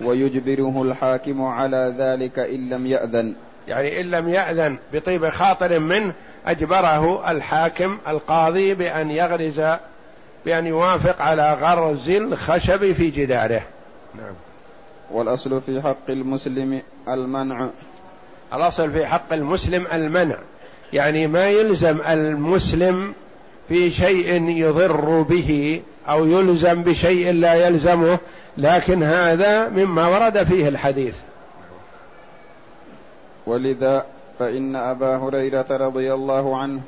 ويجبره 0.00 0.82
الحاكم 0.82 1.42
على 1.42 1.94
ذلك 1.98 2.38
إن 2.38 2.68
لم 2.68 2.86
يأذن 2.86 3.34
يعني 3.68 4.00
إن 4.00 4.10
لم 4.10 4.28
يأذن 4.28 4.76
بطيب 4.92 5.28
خاطر 5.28 5.78
منه 5.78 6.12
أجبره 6.46 7.30
الحاكم 7.30 7.98
القاضي 8.08 8.74
بأن 8.74 9.10
يغرز 9.10 9.60
بأن 10.44 10.66
يوافق 10.66 11.22
على 11.22 11.54
غرز 11.54 12.08
الخشب 12.08 12.92
في 12.92 13.10
جداره. 13.10 13.62
نعم. 14.14 14.34
والأصل 15.10 15.60
في 15.60 15.82
حق 15.82 16.10
المسلم 16.10 16.82
المنع. 17.08 17.68
الأصل 18.54 18.90
في 18.90 19.06
حق 19.06 19.32
المسلم 19.32 19.86
المنع. 19.92 20.36
يعني 20.92 21.26
ما 21.26 21.48
يلزم 21.48 22.00
المسلم 22.08 23.14
في 23.68 23.90
شيء 23.90 24.48
يضر 24.48 25.22
به 25.22 25.82
أو 26.08 26.26
يلزم 26.26 26.82
بشيء 26.82 27.32
لا 27.32 27.54
يلزمه 27.54 28.18
لكن 28.56 29.02
هذا 29.02 29.68
مما 29.68 30.08
ورد 30.08 30.42
فيه 30.42 30.68
الحديث. 30.68 31.16
ولذا 33.46 34.06
فإن 34.38 34.76
أبا 34.76 35.16
هريرة 35.16 35.66
رضي 35.70 36.14
الله 36.14 36.56
عنه 36.56 36.80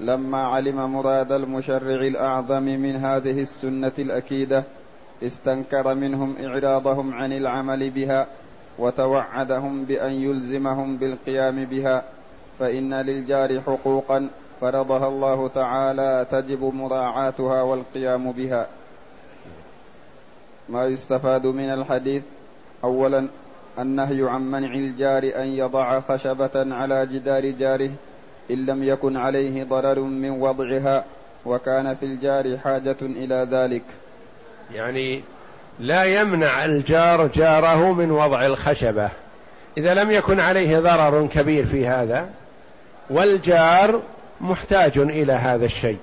لما 0.00 0.42
علم 0.42 0.92
مراد 0.92 1.32
المشرع 1.32 2.00
الأعظم 2.06 2.62
من 2.62 2.96
هذه 2.96 3.40
السنة 3.40 3.92
الأكيدة 3.98 4.64
استنكر 5.22 5.94
منهم 5.94 6.36
إعراضهم 6.44 7.14
عن 7.14 7.32
العمل 7.32 7.90
بها 7.90 8.26
وتوعدهم 8.78 9.84
بأن 9.84 10.12
يلزمهم 10.12 10.96
بالقيام 10.96 11.64
بها 11.64 12.02
فإن 12.58 12.94
للجار 12.94 13.60
حقوقا 13.60 14.28
فرضها 14.60 15.08
الله 15.08 15.48
تعالى 15.48 16.26
تجب 16.30 16.74
مراعاتها 16.74 17.62
والقيام 17.62 18.32
بها. 18.32 18.66
ما 20.68 20.86
يستفاد 20.86 21.46
من 21.46 21.68
الحديث 21.70 22.24
أولا 22.84 23.28
النهي 23.78 24.28
عن 24.28 24.50
منع 24.50 24.74
الجار 24.74 25.22
أن 25.36 25.46
يضع 25.46 26.00
خشبة 26.00 26.74
على 26.74 27.06
جدار 27.06 27.50
جاره 27.50 27.90
إن 28.50 28.66
لم 28.66 28.84
يكن 28.84 29.16
عليه 29.16 29.64
ضرر 29.64 30.00
من 30.00 30.30
وضعها 30.30 31.04
وكان 31.46 31.94
في 31.94 32.06
الجار 32.06 32.58
حاجة 32.58 32.96
إلى 33.02 33.48
ذلك. 33.50 33.82
يعني 34.74 35.22
لا 35.80 36.04
يمنع 36.04 36.64
الجار 36.64 37.26
جاره 37.26 37.92
من 37.92 38.10
وضع 38.10 38.46
الخشبة. 38.46 39.08
إذا 39.78 39.94
لم 39.94 40.10
يكن 40.10 40.40
عليه 40.40 40.78
ضرر 40.78 41.26
كبير 41.26 41.66
في 41.66 41.86
هذا 41.86 42.30
والجار 43.10 44.02
محتاج 44.40 44.98
إلى 44.98 45.32
هذا 45.32 45.64
الشيء. 45.64 45.98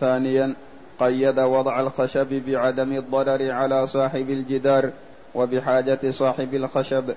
ثانيا 0.00 0.54
قيد 1.00 1.40
وضع 1.40 1.80
الخشب 1.80 2.42
بعدم 2.46 2.92
الضرر 2.92 3.50
على 3.50 3.86
صاحب 3.86 4.30
الجدار 4.30 4.90
وبحاجة 5.36 5.98
صاحب 6.10 6.54
الخشب 6.54 7.14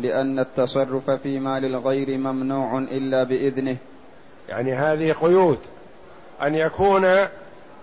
لأن 0.00 0.38
التصرف 0.38 1.10
في 1.10 1.38
مال 1.38 1.64
الغير 1.64 2.18
ممنوع 2.18 2.78
إلا 2.78 3.24
بإذنه. 3.24 3.76
يعني 4.48 4.74
هذه 4.74 5.12
قيود 5.12 5.58
أن 6.42 6.54
يكون 6.54 7.04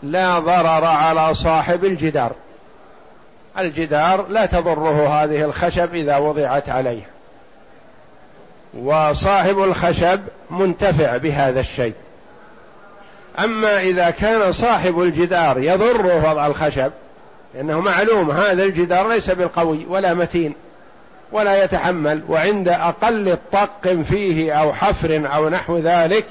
لا 0.03 0.39
ضرر 0.39 0.85
على 0.85 1.33
صاحب 1.35 1.85
الجدار. 1.85 2.31
الجدار 3.59 4.27
لا 4.27 4.45
تضره 4.45 5.07
هذه 5.07 5.45
الخشب 5.45 5.95
إذا 5.95 6.17
وضعت 6.17 6.69
عليه. 6.69 7.07
وصاحب 8.79 9.59
الخشب 9.59 10.19
منتفع 10.49 11.17
بهذا 11.17 11.59
الشيء. 11.59 11.93
أما 13.39 13.79
إذا 13.79 14.09
كان 14.09 14.51
صاحب 14.51 15.01
الجدار 15.01 15.59
يضره 15.59 16.31
وضع 16.31 16.47
الخشب 16.47 16.91
لأنه 17.55 17.79
معلوم 17.79 18.31
هذا 18.31 18.63
الجدار 18.63 19.07
ليس 19.07 19.29
بالقوي 19.29 19.85
ولا 19.89 20.13
متين 20.13 20.53
ولا 21.31 21.63
يتحمل 21.63 22.21
وعند 22.29 22.67
أقل 22.67 23.37
طق 23.51 23.87
فيه 23.87 24.53
أو 24.53 24.73
حفر 24.73 25.29
أو 25.35 25.49
نحو 25.49 25.77
ذلك 25.77 26.25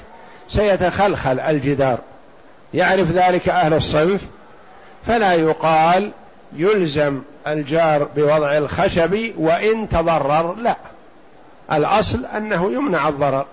سيتخلخل 0.49 1.39
الجدار. 1.39 1.97
يعرف 2.73 3.11
ذلك 3.11 3.49
أهل 3.49 3.73
الصنف؟ 3.73 4.21
فلا 5.07 5.33
يقال 5.33 6.11
يلزم 6.55 7.21
الجار 7.47 8.07
بوضع 8.15 8.57
الخشب 8.57 9.31
وإن 9.37 9.89
تضرر 9.89 10.55
لا. 10.55 10.75
الأصل 11.73 12.25
أنه 12.25 12.71
يمنع 12.71 13.09
الضرر. 13.09 13.45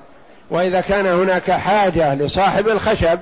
وإذا 0.51 0.81
كان 0.81 1.07
هناك 1.07 1.51
حاجة 1.51 2.15
لصاحب 2.15 2.69
الخشب 2.69 3.19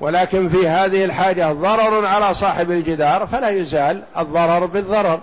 ولكن 0.00 0.48
في 0.48 0.68
هذه 0.68 1.04
الحاجة 1.04 1.52
ضرر 1.52 2.06
على 2.06 2.34
صاحب 2.34 2.70
الجدار 2.70 3.26
فلا 3.26 3.48
يزال 3.48 4.02
الضرر 4.18 4.66
بالضرر. 4.66 5.20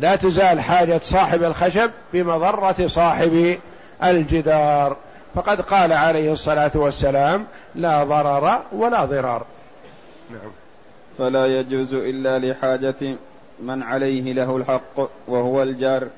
لا 0.00 0.16
تزال 0.16 0.60
حاجة 0.60 1.00
صاحب 1.02 1.42
الخشب 1.42 1.90
بمضرة 2.12 2.86
صاحب 2.86 3.58
الجدار. 4.04 4.96
فقد 5.34 5.60
قال 5.60 5.92
عليه 5.92 6.32
الصلاة 6.32 6.70
والسلام 6.74 7.44
لا 7.74 8.04
ضرر 8.04 8.58
ولا 8.72 9.04
ضرار. 9.04 9.46
نعم. 10.30 10.50
فلا 11.18 11.46
يجوز 11.46 11.94
إلا 11.94 12.38
لحاجة 12.38 13.16
من 13.62 13.82
عليه 13.82 14.32
له 14.32 14.56
الحق 14.56 15.08
وهو 15.28 15.62
الجار 15.62 16.08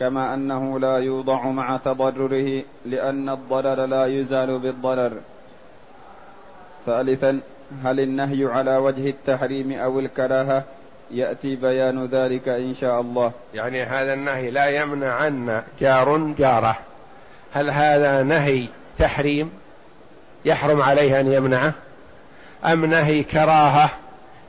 كما 0.00 0.34
أنه 0.34 0.78
لا 0.78 0.96
يوضع 0.98 1.46
مع 1.46 1.76
تضرره 1.84 2.62
لأن 2.86 3.28
الضرر 3.28 3.86
لا 3.86 4.06
يزال 4.06 4.58
بالضرر. 4.58 5.12
ثالثا 6.86 7.40
هل 7.84 8.00
النهي 8.00 8.44
على 8.44 8.76
وجه 8.76 9.08
التحريم 9.08 9.72
أو 9.72 10.00
الكراهة؟ 10.00 10.64
يأتي 11.10 11.56
بيان 11.56 12.04
ذلك 12.04 12.48
إن 12.48 12.74
شاء 12.74 13.00
الله. 13.00 13.32
يعني 13.54 13.82
هذا 13.82 14.14
النهي 14.14 14.50
لا 14.50 14.66
يمنع 14.66 15.12
عنا 15.12 15.64
جار 15.80 16.34
جارة. 16.38 16.76
هل 17.52 17.70
هذا 17.70 18.22
نهي 18.22 18.68
تحريم 18.98 19.50
يحرم 20.44 20.82
عليه 20.82 21.20
أن 21.20 21.32
يمنعه؟ 21.32 21.72
أم 22.64 22.84
نهي 22.84 23.22
كراهة 23.22 23.90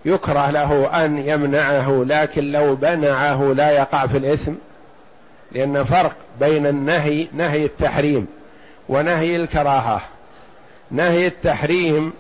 يكره 0.06 0.52
له 0.52 1.06
أن 1.06 1.18
يمنعه 1.18 2.06
لكن 2.08 2.52
لو 2.52 2.78
منعه 2.82 3.54
لا 3.54 3.72
يقع 3.72 4.08
في 4.08 4.18
الإثم؟ 4.18 4.54
لأن 5.52 5.84
فرق 5.84 6.16
بين 6.40 6.68
النهي 6.68 7.28
نهي 7.34 7.66
التحريم 7.66 8.28
ونهي 8.90 9.36
الكراهة. 9.36 10.02
نهي 10.92 11.28
التحريم 11.28 12.14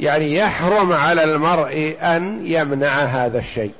يعني 0.00 0.36
يحرم 0.36 0.92
على 0.92 1.24
المرء 1.24 1.96
أن 2.00 2.46
يمنع 2.46 2.88
هذا 2.88 3.38
الشيء. 3.38 3.72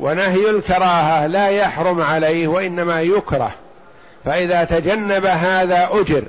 ونهي 0.00 0.50
الكراهة 0.50 1.26
لا 1.26 1.48
يحرم 1.48 2.02
عليه 2.02 2.48
وإنما 2.48 3.00
يكره. 3.00 3.54
فإذا 4.24 4.64
تجنب 4.64 5.26
هذا 5.26 5.88
أجر 5.92 6.22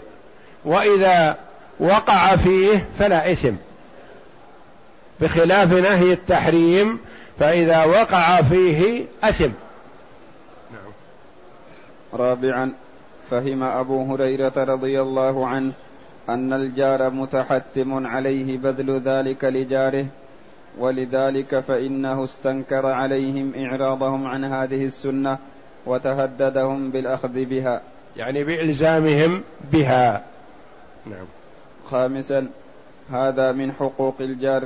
وإذا 0.66 1.38
وقع 1.80 2.36
فيه 2.36 2.88
فلا 3.00 3.32
إثم. 3.32 3.54
بخلاف 5.22 5.72
نهي 5.72 6.14
التحريم 6.14 7.00
فإذا 7.40 7.84
وقع 7.84 8.42
فيه 8.42 9.06
أثم. 9.24 9.50
رابعا 12.14 12.74
فهم 13.32 13.64
أبو 13.64 14.14
هريرة 14.14 14.54
رضي 14.58 15.02
الله 15.02 15.48
عنه 15.48 15.72
أن 16.30 16.54
الجار 16.54 17.10
متحتم 17.10 18.08
عليه 18.08 18.58
بذل 18.58 19.02
ذلك 19.06 19.44
لجاره 19.44 20.06
ولذلك 20.78 21.60
فإنه 21.60 22.24
استنكر 22.24 22.86
عليهم 22.86 23.54
إعراضهم 23.58 24.28
عن 24.28 24.44
هذه 24.44 24.86
السنة 24.86 25.38
وتهددهم 25.86 26.90
بالأخذ 26.90 27.46
بها. 27.46 27.82
يعني 28.18 28.44
بإلزامهم 28.44 29.42
بها. 29.72 30.24
نعم. 31.06 31.26
خامسا 31.90 32.48
هذا 33.12 33.52
من 33.52 33.72
حقوق 33.72 34.16
الجار 34.20 34.64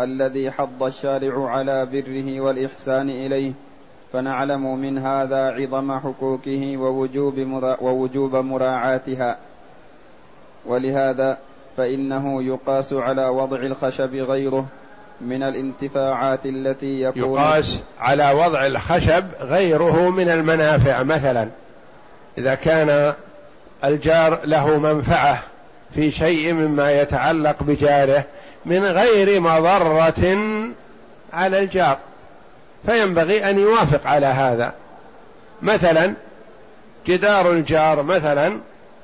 الذي 0.00 0.50
حض 0.50 0.82
الشارع 0.82 1.50
على 1.50 1.86
بره 1.86 2.40
والإحسان 2.40 3.10
إليه 3.10 3.52
فنعلم 4.12 4.78
من 4.78 4.98
هذا 4.98 5.50
عظم 5.50 5.98
حقوقه 5.98 6.76
ووجوب, 6.76 7.38
مرا 7.38 7.80
ووجوب 7.80 8.36
مراعاتها. 8.36 9.38
ولهذا 10.66 11.38
فإنه 11.76 12.42
يقاس 12.42 12.92
على 12.92 13.26
وضع 13.26 13.56
الخشب 13.56 14.14
غيره 14.14 14.66
من 15.20 15.42
الانتفاعات 15.42 16.46
التي 16.46 17.02
يكون 17.02 17.22
يقاس 17.22 17.82
على 18.00 18.32
وضع 18.32 18.66
الخشب 18.66 19.24
غيره 19.40 20.10
من 20.10 20.28
المنافع. 20.28 21.02
مثلا 21.02 21.48
إذا 22.38 22.54
كان 22.54 23.14
الجار 23.84 24.40
له 24.44 24.78
منفعة 24.78 25.42
في 25.94 26.10
شيء 26.10 26.52
مما 26.52 27.00
يتعلق 27.00 27.62
بجاره 27.62 28.24
من 28.66 28.84
غير 28.84 29.40
مضرة 29.40 30.38
على 31.32 31.58
الجار 31.58 31.98
فينبغي 32.86 33.50
أن 33.50 33.58
يوافق 33.58 34.06
على 34.06 34.26
هذا. 34.26 34.72
مثلا 35.62 36.14
جدار 37.06 37.52
الجار 37.52 38.02
مثلا 38.02 38.58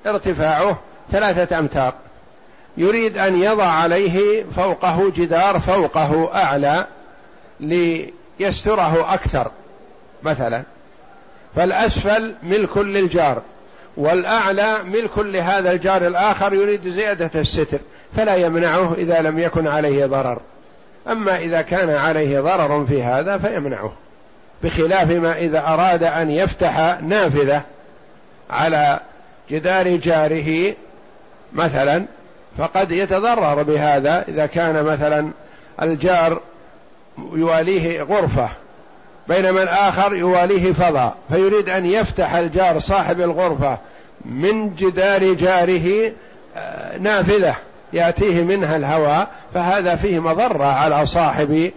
ارتفاعه 0.06 0.78
ثلاثة 1.12 1.58
أمتار. 1.58 1.94
يريد 2.76 3.18
أن 3.18 3.42
يضع 3.42 3.66
عليه 3.66 4.44
فوقه 4.56 5.12
جدار 5.16 5.60
فوقه 5.60 6.34
أعلى 6.34 6.86
ليستره 7.60 9.14
أكثر 9.14 9.50
مثلا. 10.22 10.62
فالأسفل 11.56 12.34
ملك 12.42 12.76
للجار 12.78 13.42
والأعلى 13.96 14.82
ملك 14.82 15.18
لهذا 15.18 15.72
الجار 15.72 16.06
الآخر 16.06 16.52
يريد 16.52 16.88
زيادة 16.88 17.40
الستر 17.40 17.78
فلا 18.16 18.34
يمنعه 18.36 18.94
إذا 18.94 19.20
لم 19.20 19.38
يكن 19.38 19.66
عليه 19.66 20.06
ضرر. 20.06 20.40
أما 21.08 21.38
إذا 21.38 21.62
كان 21.62 21.90
عليه 21.90 22.40
ضرر 22.40 22.86
في 22.86 23.02
هذا 23.02 23.38
فيمنعه 23.38 23.92
بخلاف 24.62 25.10
ما 25.10 25.38
إذا 25.38 25.60
أراد 25.66 26.02
أن 26.02 26.30
يفتح 26.30 27.00
نافذة 27.02 27.62
على 28.50 29.00
جدار 29.50 29.96
جاره 29.96 30.74
مثلا 31.54 32.04
فقد 32.58 32.90
يتضرر 32.90 33.62
بهذا 33.62 34.24
إذا 34.28 34.46
كان 34.46 34.84
مثلا 34.84 35.30
الجار 35.82 36.40
يواليه 37.32 38.02
غرفة 38.02 38.48
بينما 39.28 39.62
الآخر 39.62 40.14
يواليه 40.14 40.72
فضاء 40.72 41.14
فيريد 41.30 41.68
أن 41.68 41.86
يفتح 41.86 42.34
الجار 42.34 42.78
صاحب 42.78 43.20
الغرفة 43.20 43.78
من 44.24 44.74
جدار 44.74 45.32
جاره 45.32 46.12
آه، 46.56 46.98
نافذة 46.98 47.54
يأتيه 47.92 48.42
منها 48.42 48.76
الهواء 48.76 49.28
فهذا 49.54 49.96
فيه 49.96 50.18
مضرة 50.18 50.64
على 50.64 51.06
صاحب 51.06 51.70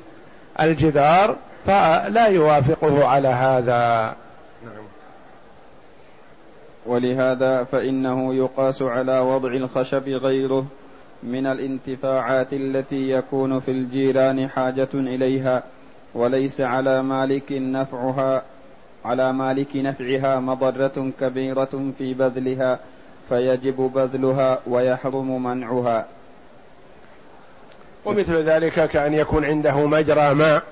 الجدار 0.61 1.35
فلا 1.67 2.27
يوافقه 2.27 3.07
على 3.07 3.27
هذا. 3.27 4.13
ولهذا 6.87 7.63
فإنه 7.63 8.35
يقاس 8.35 8.81
على 8.81 9.19
وضع 9.19 9.49
الخشب 9.49 10.09
غيره 10.09 10.65
من 11.23 11.45
الانتفاعات 11.45 12.53
التي 12.53 13.09
يكون 13.09 13.59
في 13.59 13.71
الجيران 13.71 14.49
حاجة 14.49 14.89
إليها 14.93 15.63
وليس 16.13 16.61
على 16.61 17.03
مالك 17.03 17.51
نفعها 17.51 18.43
على 19.05 19.33
مالك 19.33 19.67
نفعها 19.75 20.39
مضرة 20.39 21.11
كبيرة 21.19 21.91
في 21.97 22.13
بذلها 22.13 22.79
فيجب 23.29 23.91
بذلها 23.95 24.59
ويحرم 24.67 25.43
منعها. 25.43 26.05
ومثل 28.05 28.35
ذلك 28.35 28.89
كأن 28.89 29.13
يكون 29.13 29.45
عنده 29.45 29.85
مجرى 29.85 30.33
ماء 30.33 30.63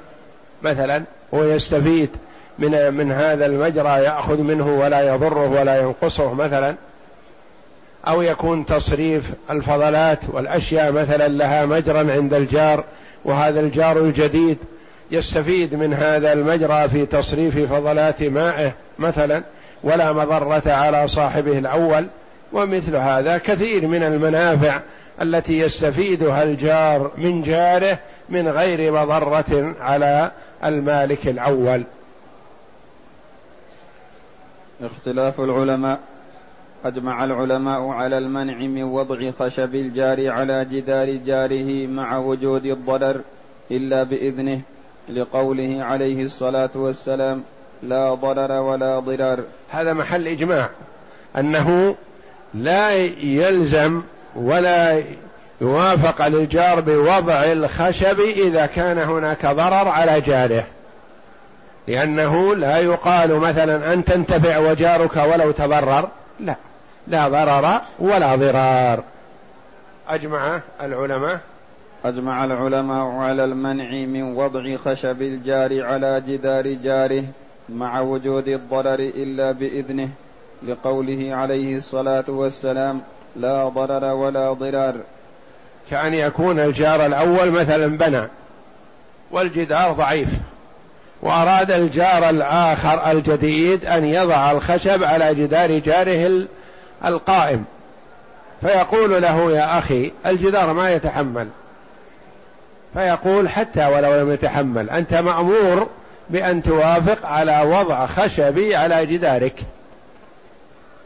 مثلا 0.63 1.03
ويستفيد. 1.31 2.09
من 2.59 2.93
من 2.93 3.11
هذا 3.11 3.45
المجرى 3.45 4.03
يأخذ 4.03 4.41
منه 4.41 4.79
ولا 4.79 5.01
يضره 5.15 5.61
ولا 5.61 5.81
ينقصه 5.81 6.33
مثلا. 6.33 6.75
أو 8.07 8.21
يكون 8.21 8.65
تصريف 8.65 9.33
الفضلات 9.49 10.19
والأشياء 10.27 10.91
مثلا 10.91 11.27
لها 11.27 11.65
مجرى 11.65 12.11
عند 12.11 12.33
الجار 12.33 12.83
وهذا 13.25 13.59
الجار 13.59 13.97
الجديد 13.97 14.57
يستفيد 15.11 15.75
من 15.75 15.93
هذا 15.93 16.33
المجرى 16.33 16.89
في 16.89 17.05
تصريف 17.05 17.73
فضلات 17.73 18.23
مائه 18.23 18.71
مثلا 18.99 19.43
ولا 19.83 20.13
مضرة 20.13 20.71
على 20.71 21.07
صاحبه 21.07 21.57
الأول. 21.57 22.07
ومثل 22.53 22.95
هذا 22.95 23.37
كثير 23.37 23.87
من 23.87 24.03
المنافع 24.03 24.81
التي 25.21 25.59
يستفيدها 25.59 26.43
الجار 26.43 27.11
من 27.17 27.41
جاره 27.41 27.99
من 28.29 28.47
غير 28.47 28.91
مضرة 28.91 29.75
على 29.81 30.31
المالك 30.65 31.27
الأول. 31.27 31.83
اختلاف 34.81 35.41
العلماء. 35.41 35.99
أجمع 36.85 37.23
العلماء 37.23 37.87
على 37.87 38.17
المنع 38.17 38.57
من 38.57 38.83
وضع 38.83 39.31
خشب 39.39 39.75
الجار 39.75 40.29
على 40.31 40.65
جدار 40.65 41.11
جاره 41.11 41.87
مع 41.87 42.17
وجود 42.17 42.65
الضرر 42.65 43.21
إلا 43.71 44.03
بإذنه 44.03 44.61
لقوله 45.09 45.83
عليه 45.83 46.23
الصلاة 46.23 46.69
والسلام 46.75 47.43
لا 47.83 48.13
ضرر 48.13 48.51
ولا 48.51 48.99
ضرار 48.99 49.43
هذا 49.69 49.93
محل 49.93 50.27
إجماع. 50.27 50.69
أنه 51.37 51.95
لا 52.53 52.95
يلزم 53.23 54.01
ولا 54.35 55.03
يوافق 55.61 56.27
للجار 56.27 56.81
بوضع 56.81 57.43
الخشب 57.43 58.19
إذا 58.19 58.65
كان 58.65 58.97
هناك 58.97 59.45
ضرر 59.45 59.87
على 59.87 60.21
جاره. 60.21 60.63
لأنه 61.87 62.55
لا 62.55 62.77
يقال 62.77 63.39
مثلا 63.39 63.93
أن 63.93 64.05
تنتفع 64.05 64.57
وجارك 64.57 65.15
ولو 65.15 65.51
تضرر 65.51 66.09
لا 66.39 66.55
لا 67.07 67.27
ضرر 67.27 67.81
ولا 67.99 68.35
ضرار. 68.35 69.03
أجمع 70.07 70.59
العلماء. 70.81 71.39
أجمع 72.05 72.45
العلماء 72.45 73.05
على 73.05 73.43
المنع 73.45 73.89
من 73.91 74.35
وضع 74.35 74.75
خشب 74.75 75.21
الجار 75.21 75.83
على 75.85 76.23
جدار 76.27 76.67
جاره 76.67 77.23
مع 77.69 77.99
وجود 77.99 78.47
الضرر 78.47 78.99
إلا 78.99 79.51
بإذنه 79.51 80.09
لقوله 80.67 81.35
عليه 81.35 81.75
الصلاة 81.75 82.23
والسلام 82.27 83.01
لا 83.35 83.69
ضرر 83.69 84.13
ولا 84.13 84.53
ضرار. 84.53 84.95
كأن 85.91 86.13
يكون 86.13 86.59
الجار 86.59 87.05
الأول 87.05 87.51
مثلا 87.51 87.97
بنى 87.97 88.27
والجدار 89.31 89.91
ضعيف. 89.91 90.29
وأراد 91.25 91.71
الجار 91.71 92.29
الآخر 92.29 93.11
الجديد 93.11 93.85
أن 93.85 94.05
يضع 94.05 94.51
الخشب 94.51 95.03
على 95.03 95.35
جدار 95.35 95.79
جاره 95.79 96.47
القائم. 97.05 97.65
فيقول 98.61 99.21
له 99.21 99.51
يا 99.51 99.79
أخي 99.79 100.11
الجدار 100.25 100.73
ما 100.73 100.91
يتحمل. 100.91 101.47
فيقول 102.93 103.49
حتى 103.49 103.85
ولو 103.85 104.21
لم 104.21 104.31
يتحمل 104.31 104.89
أنت 104.89 105.13
مأمور 105.13 105.87
بأن 106.29 106.63
توافق 106.63 107.25
على 107.25 107.61
وضع 107.61 108.05
خشبي 108.05 108.75
على 108.75 109.05
جدارك. 109.05 109.59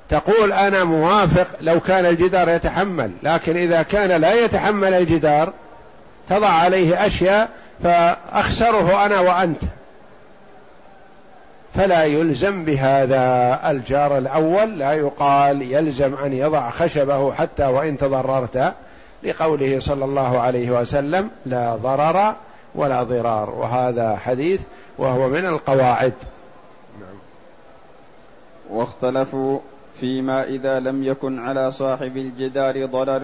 تقول 0.09 0.53
أنا 0.53 0.83
موافق 0.83 1.47
لو 1.61 1.79
كان 1.79 2.05
الجدار 2.05 2.49
يتحمل 2.49 3.11
لكن 3.23 3.57
إذا 3.57 3.81
كان 3.81 4.21
لا 4.21 4.33
يتحمل 4.33 4.93
الجدار 4.93 5.53
تضع 6.29 6.49
عليه 6.49 7.05
أشياء 7.05 7.49
فأخسره 7.83 9.05
أنا 9.05 9.19
وأنت. 9.19 9.61
فلا 11.73 12.03
يلزم 12.03 12.65
بهذا. 12.65 13.59
الجار 13.71 14.17
الأول 14.17 14.79
لا 14.79 14.93
يقال 14.93 15.61
يلزم 15.61 16.13
أن 16.15 16.33
يضع 16.33 16.69
خشبه 16.69 17.33
حتى 17.33 17.65
وإن 17.65 17.97
تضررت. 17.97 18.73
لقوله 19.23 19.79
صلى 19.79 20.05
الله 20.05 20.39
عليه 20.39 20.81
وسلم 20.81 21.29
لا 21.45 21.75
ضرر 21.75 22.35
ولا 22.75 23.03
ضرار. 23.03 23.49
وهذا 23.49 24.15
حديث 24.15 24.61
وهو 24.97 25.29
من 25.29 25.45
القواعد. 25.45 26.13
نعم. 26.99 27.17
واختلفوا 28.69 29.59
فيما 29.95 30.43
إذا 30.43 30.79
لم 30.79 31.03
يكن 31.03 31.39
على 31.39 31.71
صاحب 31.71 32.17
الجدار 32.17 32.85
ضرر 32.85 33.21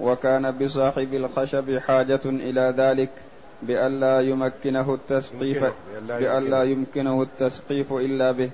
وكان 0.00 0.50
بصاحب 0.50 1.14
الخشب 1.14 1.78
حاجة 1.78 2.20
إلى 2.24 2.74
ذلك. 2.76 3.10
بألا 3.62 4.20
يمكنه 4.20 4.94
التسقيف 4.94 5.64
بألا 6.08 6.62
يمكنه. 6.62 7.22
التسقيف 7.22 7.92
إلا 7.92 8.32
به. 8.32 8.50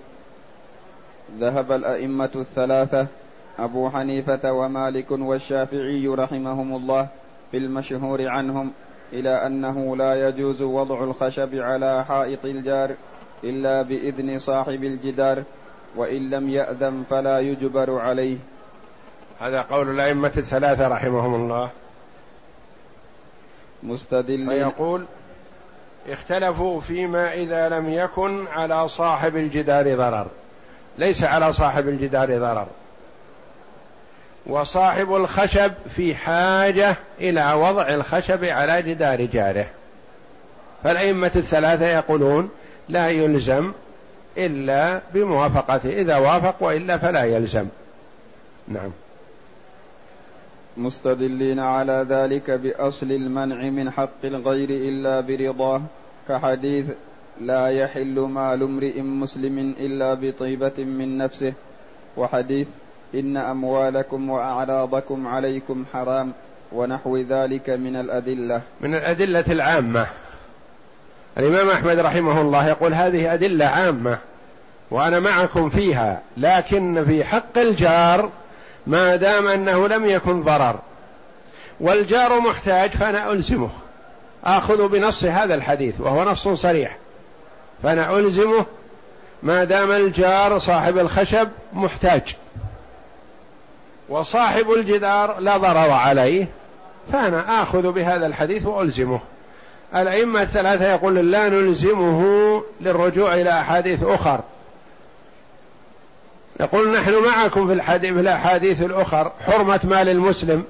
ذهب 1.41 1.73
الأئمة 1.73 2.31
الثلاثة 2.37 3.07
أبو 3.59 3.91
حنيفة 3.91 4.53
ومالك 4.53 5.11
والشافعي 5.11 6.07
رحمهم 6.07 6.77
الله 6.77 7.09
في 7.51 7.57
المشهور 7.57 8.29
عنهم 8.29 8.71
إلى 9.13 9.47
أنه 9.47 9.97
لا 9.97 10.29
يجوز 10.29 10.63
وضع 10.63 11.05
الخشب 11.05 11.55
على 11.55 12.05
حائط 12.05 12.45
الجار 12.45 12.91
إلا 13.45 13.83
بإذن 13.83 14.39
صاحب 14.39 14.85
الجدار 14.85 15.43
وإن 15.97 16.31
لم 16.31 16.49
يأذن 16.49 17.05
فلا 17.11 17.41
يجبر 17.41 17.99
عليه. 17.99 18.37
هذا 19.41 19.63
قول 19.63 19.91
الأئمة 19.91 20.33
الثلاثة 20.37 20.89
رحمهم 20.89 21.35
الله. 21.35 21.71
مستدل. 23.83 24.47
فيقول 24.47 25.05
اختلفوا 26.09 26.81
فيما 26.81 27.33
إذا 27.33 27.69
لم 27.69 27.93
يكن 27.93 28.47
على 28.47 28.89
صاحب 28.89 29.37
الجدار 29.37 29.97
ضرر. 29.97 30.27
ليس 30.99 31.25
على 31.25 31.53
صاحب 31.53 31.89
الجدار 31.89 32.39
ضرر. 32.39 32.67
وصاحب 34.47 35.15
الخشب 35.15 35.73
في 35.97 36.15
حاجة 36.15 36.97
إلى 37.21 37.53
وضع 37.53 37.89
الخشب 37.89 38.45
على 38.45 38.83
جدار 38.83 39.25
جاره. 39.25 39.67
فالأئمة 40.85 41.33
الثلاثة 41.37 41.87
يقولون 41.87 42.51
لا 42.89 43.09
يلزم 43.09 43.73
إلا 44.39 45.01
بموافقته 45.15 45.89
إذا 45.89 46.17
وافق 46.17 46.55
وإلا 46.61 46.99
فلا 46.99 47.25
يلزم. 47.25 47.67
نعم. 48.69 48.91
مستدلين 50.79 51.61
على 51.61 52.07
ذلك 52.09 52.51
بأصل 52.51 53.13
المنع 53.13 53.71
من 53.71 53.91
حق 53.91 54.25
الغير 54.25 54.71
إلا 54.71 55.21
برضاه 55.21 55.83
كحديث 56.29 56.91
لا 57.41 57.69
يحل 57.69 58.21
مال 58.21 58.63
امرئ 58.63 59.01
مسلم 59.01 59.75
إلا 59.81 60.15
بطيبة 60.15 60.73
من 60.79 61.19
نفسه 61.19 61.53
وحديث 62.17 62.69
إن 63.15 63.37
أموالكم 63.37 64.31
وأعراضكم 64.31 65.27
عليكم 65.27 65.85
حرام 65.93 66.33
ونحو 66.73 67.17
ذلك 67.17 67.71
من 67.71 67.97
الأدلة. 67.97 68.61
من 68.81 68.95
الأدلة 68.95 69.45
العامة. 69.49 70.07
الإمام 71.39 71.71
أحمد 71.71 71.99
رحمه 71.99 72.41
الله 72.41 72.69
يقول 72.69 72.95
هذه 72.95 73.35
أدلة 73.35 73.65
عامة 73.65 74.19
وأنا 74.91 75.21
معكم 75.21 75.69
فيها 75.69 76.21
لكن 76.37 77.05
في 77.05 77.25
حق 77.25 77.59
الجار 77.59 78.31
ما 78.89 79.17
دام 79.17 79.47
أنه 79.47 79.89
لم 79.89 80.07
يكن 80.07 80.43
ضرر. 80.43 80.79
والجار 81.81 82.41
محتاج 82.41 82.91
فأنا 82.91 83.33
ألزمه. 83.33 83.71
آخذ 84.45 84.89
بنص 84.89 85.25
هذا 85.25 85.55
الحديث 85.55 86.01
وهو 86.01 86.25
نص 86.25 86.49
صريح. 86.49 86.97
فأنا 87.83 88.19
ألزمه. 88.19 88.67
ما 89.43 89.65
دام 89.65 89.91
الجار 89.91 90.59
صاحب 90.59 90.99
الخشب 90.99 91.49
محتاج. 91.73 92.37
وصاحب 94.09 94.71
الجدار 94.71 95.39
لا 95.39 95.57
ضرر 95.57 95.91
عليه 95.91 96.47
فأنا 97.13 97.63
آخذ 97.63 97.93
بهذا 97.93 98.27
الحديث 98.27 98.67
وألزمه. 98.67 99.21
الأئمة 99.97 100.43
الثلاثة 100.43 100.93
يقول 100.93 101.31
لا 101.31 101.49
نلزمه 101.49 102.63
للرجوع 102.81 103.35
إلى 103.35 103.61
أحاديث 103.61 104.03
أخر. 104.03 104.41
يقول 106.61 106.93
نحن 106.93 107.15
معكم 107.25 107.67
في 107.67 107.73
الحديث 107.73 108.13
في 108.13 108.21
الأحاديث 108.21 108.83
الأخر 108.83 109.33
حرمة 109.41 109.81
مال 109.85 110.09
المسلم 110.09 110.65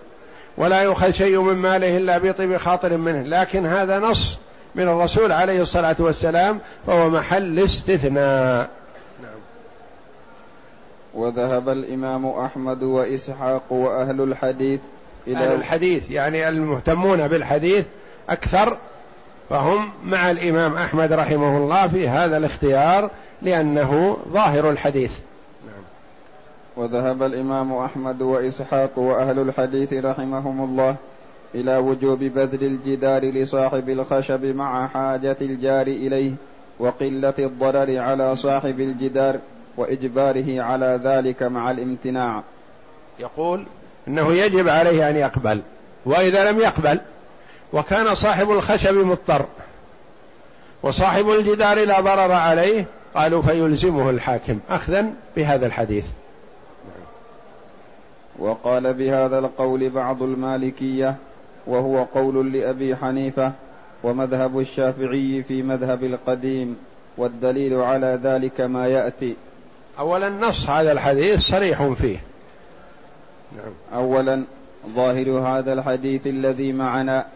ولا 0.57 0.83
يؤخذ 0.83 1.11
شيء 1.11 1.41
من 1.41 1.55
ماله 1.55 1.97
إلا 1.97 2.19
بطيب 2.19 2.57
خاطر 2.57 2.97
منه 2.97 3.23
لكن 3.23 3.67
هذا 3.67 3.99
نص 3.99 4.39
من 4.75 4.89
الرسول 4.89 5.33
عليه 5.33 5.63
الصلاة 5.63 5.97
والسلام 5.99 6.59
فهو 6.87 7.11
محل 7.11 7.59
استثناء 7.59 8.71
نعم. 9.23 9.41
وذهب 11.15 11.69
الإمام 11.69 12.27
أحمد 12.27 12.83
وإسحاق 12.83 13.73
وأهل 13.73 14.21
الحديث 14.21 14.81
إلى 15.27 15.39
أهل 15.39 15.55
الحديث 15.55 16.11
يعني 16.11 16.49
المهتمون 16.49 17.29
بالحديث 17.29 17.85
أكثر 18.29 18.77
فهم 19.51 19.91
مع 20.05 20.31
الإمام 20.31 20.75
أحمد 20.75 21.13
رحمه 21.13 21.57
الله 21.57 21.89
في 21.89 22.09
هذا 22.09 22.37
الاختيار 22.37 23.11
لأنه 23.43 24.17
ظاهر 24.33 24.71
الحديث. 24.71 25.13
وذهب 26.79 27.23
الإمام 27.23 27.73
أحمد 27.73 28.23
وإسحاق 28.23 28.99
وأهل 28.99 29.39
الحديث 29.39 29.93
رحمهم 29.93 30.65
الله 30.65 30.97
إلى 31.55 31.77
وجوب 31.77 32.19
بذل 32.19 32.65
الجدار 32.65 33.25
لصاحب 33.25 33.91
الخشب 33.91 34.45
مع 34.45 34.87
حاجة 34.87 35.37
الجار 35.41 35.87
إليه 35.87 36.33
وقلة 36.79 37.35
الضرر 37.39 37.99
على 37.99 38.37
صاحب 38.37 38.81
الجدار 38.81 39.39
وإجباره 39.77 40.63
على 40.63 41.01
ذلك 41.05 41.43
مع 41.43 41.71
الامتناع. 41.71 42.43
يقول 43.19 43.65
إنه 44.09 44.33
يجب 44.33 44.69
عليه 44.69 45.11
أن 45.11 45.17
يقبل 45.17 45.61
وإذا 46.07 46.51
لم 46.51 46.61
يقبل 46.61 47.01
وكان 47.73 48.15
صاحب 48.15 48.51
الخشب 48.51 48.95
مضطر 48.95 49.45
وصاحب 50.83 51.31
الجدار 51.31 51.85
لا 51.85 52.01
ضرر 52.01 52.33
عليه 52.33 52.85
قالوا 53.15 53.43
فيلزمه 53.43 54.11
الحاكم 54.11 54.59
أخذا 54.71 55.07
بهذا 55.37 55.67
الحديث. 55.67 56.05
وقال 58.39 58.95
بهذا 58.95 59.39
القول 59.39 59.91
بعض 59.91 60.23
المالكية 60.23 61.15
وهو 61.67 62.05
قول 62.05 62.53
لأبي 62.53 62.97
حنيفة 62.97 63.53
ومذهب 64.03 64.59
الشافعي 64.59 65.43
في 65.43 65.63
مذهب 65.63 66.05
القديم 66.05 66.77
والدليل 67.17 67.75
على 67.75 68.21
ذلك 68.23 68.61
ما 68.61 68.87
يأتي. 68.87 69.37
أولا 69.99 70.29
نص 70.29 70.71
هذا 70.71 70.93
الحديث 70.93 71.41
صريح 71.41 71.83
فيه. 71.93 72.19
نعم. 73.57 74.03
أولا 74.03 74.43
ظاهر 74.95 75.31
هذا 75.31 75.73
الحديث 75.73 76.27
الذي 76.27 76.73
معنا 76.73 77.27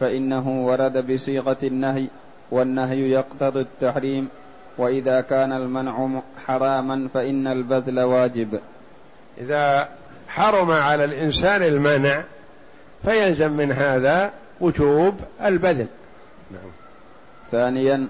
فإنه 0.00 0.66
ورد 0.66 1.12
بصيغة 1.12 1.56
النهي 1.62 2.06
والنهي 2.50 3.10
يقتضي 3.10 3.60
التحريم 3.60 4.28
وإذا 4.78 5.20
كان 5.20 5.52
المنع 5.52 6.20
حراما 6.46 7.08
فإن 7.14 7.46
البذل 7.46 8.00
واجب. 8.00 8.60
إذا 9.40 9.88
حرم 10.30 10.70
على 10.70 11.04
الإنسان 11.04 11.62
المنع 11.62 12.22
فيلزم 13.04 13.52
من 13.52 13.72
هذا 13.72 14.32
وجوب 14.60 15.14
البذل 15.44 15.86
نعم. 16.50 16.70
ثانيا 17.50 18.08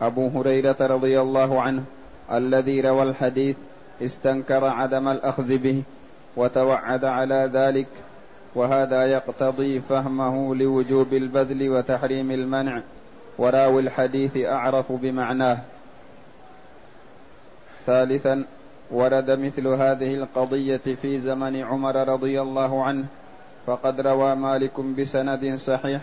أبو 0.00 0.28
هريرة 0.28 0.76
رضي 0.80 1.20
الله 1.20 1.62
عنه 1.62 1.84
الذي 2.32 2.80
روى 2.80 3.02
الحديث 3.02 3.56
استنكر 4.02 4.64
عدم 4.64 5.08
الأخذ 5.08 5.58
به 5.58 5.82
وتوعد 6.36 7.04
على 7.04 7.50
ذلك 7.52 7.86
وهذا 8.54 9.06
يقتضي 9.06 9.80
فهمه 9.80 10.54
لوجوب 10.54 11.14
البذل 11.14 11.70
وتحريم 11.70 12.30
المنع 12.30 12.82
وراوي 13.38 13.82
الحديث 13.82 14.36
أعرف 14.36 14.92
بمعناه 14.92 15.58
ثالثا 17.86 18.44
ورد 18.90 19.30
مثل 19.30 19.68
هذه 19.68 20.14
القضية 20.14 20.80
في 21.02 21.20
زمن 21.20 21.62
عمر 21.62 22.08
رضي 22.08 22.40
الله 22.40 22.84
عنه 22.84 23.04
فقد 23.66 24.00
روى 24.00 24.34
مالك 24.34 24.80
بسند 24.80 25.54
صحيح 25.54 26.02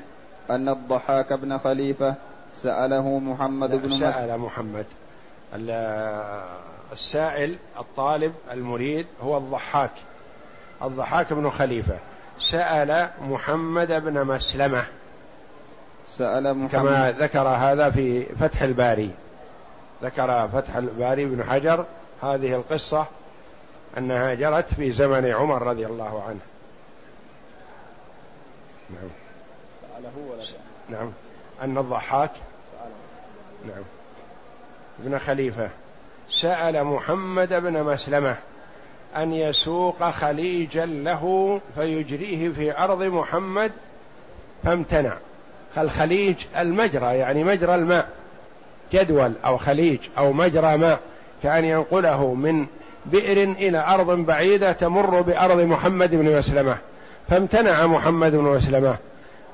أن 0.49 0.69
الضحاك 0.69 1.33
بن 1.33 1.57
خليفة 1.57 2.15
سأله 2.53 3.19
محمد 3.19 3.71
بن 3.81 4.11
سأل 4.11 4.39
محمد. 4.39 4.85
السائل 6.93 7.57
الطالب 7.79 8.33
المريد 8.51 9.05
هو 9.21 9.37
الضحاك 9.37 9.91
الضحاك 10.83 11.33
بن 11.33 11.49
خليفة. 11.49 11.95
سأل 12.39 13.09
محمد 13.21 13.91
بن 13.91 14.25
مسلمة. 14.27 14.85
سأل 16.09 16.53
محمد 16.53 16.69
كما 16.71 17.11
ذكر 17.11 17.47
هذا 17.47 17.89
في 17.89 18.25
فتح 18.25 18.61
الباري. 18.61 19.11
ذكر 20.03 20.47
فتح 20.47 20.75
الباري 20.75 21.25
بن 21.25 21.43
حجر 21.43 21.85
هذه 22.25 22.55
القصة 22.55 23.05
أنها 23.97 24.33
جرت 24.33 24.73
في 24.73 24.91
زمن 24.91 25.25
عمر 25.25 25.61
رضي 25.61 25.85
الله 25.85 26.23
عنه. 26.27 26.39
نعم. 28.89 29.09
سأله 29.81 30.31
ولا 30.31 30.43
نعم. 30.89 31.11
أن 31.61 31.77
الضحاك. 31.77 32.31
نعم. 33.67 33.83
ابن 34.99 35.19
خليفة. 35.19 35.69
سأل 36.41 36.83
محمد 36.83 37.53
بن 37.53 37.83
مسلمة 37.83 38.35
أن 39.15 39.33
يسوق 39.33 40.09
خليجا 40.09 40.85
له 40.85 41.61
فيجريه 41.75 42.49
في 42.49 42.77
أرض 42.77 43.03
محمد 43.03 43.71
فامتنع. 44.63 45.17
الخليج 45.77 46.35
المجرى 46.57 47.17
يعني 47.17 47.43
مجرى 47.43 47.75
الماء. 47.75 48.09
جدول 48.93 49.33
أو 49.45 49.57
خليج 49.57 49.99
أو 50.17 50.33
مجرى 50.33 50.77
ماء. 50.77 50.99
كأن 51.43 51.65
ينقله 51.65 52.33
من 52.33 52.65
بئر 53.05 53.43
إلى 53.43 53.85
أرض 53.87 54.11
بعيدة 54.11 54.71
تمر 54.71 55.21
بأرض 55.21 55.59
محمد 55.59 56.15
بن 56.15 56.37
مسلمة 56.37 56.77
فامتنع 57.29 57.85
محمد 57.85 58.31
بن 58.31 58.43
مسلمة 58.43 58.95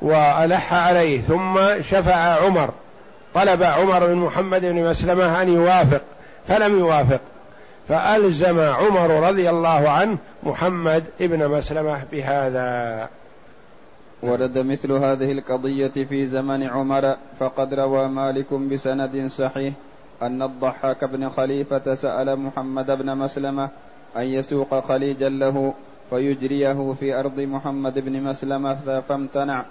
وألح 0.01 0.73
عليه 0.73 1.21
ثم 1.21 1.59
شفع 1.81 2.15
عمر 2.15 2.69
طلب 3.33 3.63
عمر 3.63 4.07
بن 4.07 4.15
محمد 4.15 4.61
بن 4.61 4.83
مسلمة 4.89 5.41
أن 5.41 5.49
يوافق 5.49 6.01
فلم 6.47 6.79
يوافق. 6.79 7.19
فألزم 7.89 8.59
عمر 8.59 9.27
رضي 9.29 9.49
الله 9.49 9.89
عنه 9.89 10.17
محمد 10.43 11.03
ابن 11.21 11.47
مسلمة 11.47 12.03
بهذا. 12.11 13.09
ورد 14.23 14.57
مثل 14.57 14.91
هذه 14.91 15.31
القضية 15.31 16.05
في 16.09 16.25
زمن 16.25 16.63
عمر 16.63 17.15
فقد 17.39 17.73
روى 17.73 18.07
مالك 18.07 18.53
بسند 18.53 19.27
صحيح. 19.27 19.73
أن 20.21 20.41
الضحاك 20.41 21.03
بن 21.03 21.29
خليفة 21.29 21.93
سأل 21.93 22.39
محمد 22.39 22.91
بن 22.91 23.17
مسلمة 23.17 23.69
أن 24.17 24.23
يسوق 24.23 24.79
خليجا 24.87 25.29
له 25.29 25.73
فيجريه 26.09 26.95
في 26.99 27.19
أرض 27.19 27.39
محمد 27.39 27.99
بن 27.99 28.23
مسلمة 28.23 29.01
فامتنع 29.09 29.65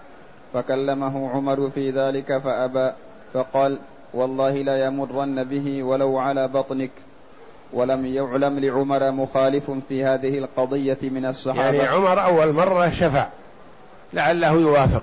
فكلمه 0.54 1.30
عمر 1.30 1.70
في 1.70 1.90
ذلك 1.90 2.38
فأبى 2.38 2.90
فقال 3.34 3.78
والله 4.14 4.52
لا 4.52 4.84
يمرن 4.86 5.44
به 5.44 5.82
ولو 5.82 6.18
على 6.18 6.48
بطنك. 6.48 6.90
ولم 7.72 8.06
يعلم 8.06 8.58
لعمر 8.58 9.10
مخالف 9.10 9.70
في 9.88 10.04
هذه 10.04 10.38
القضية 10.38 10.98
من 11.02 11.26
الصحابة. 11.26 11.62
يعني 11.62 11.88
عمر 11.88 12.24
أول 12.24 12.52
مرة 12.52 12.90
شفع 12.90 13.26
لعله 14.12 14.52
يوافق. 14.52 15.02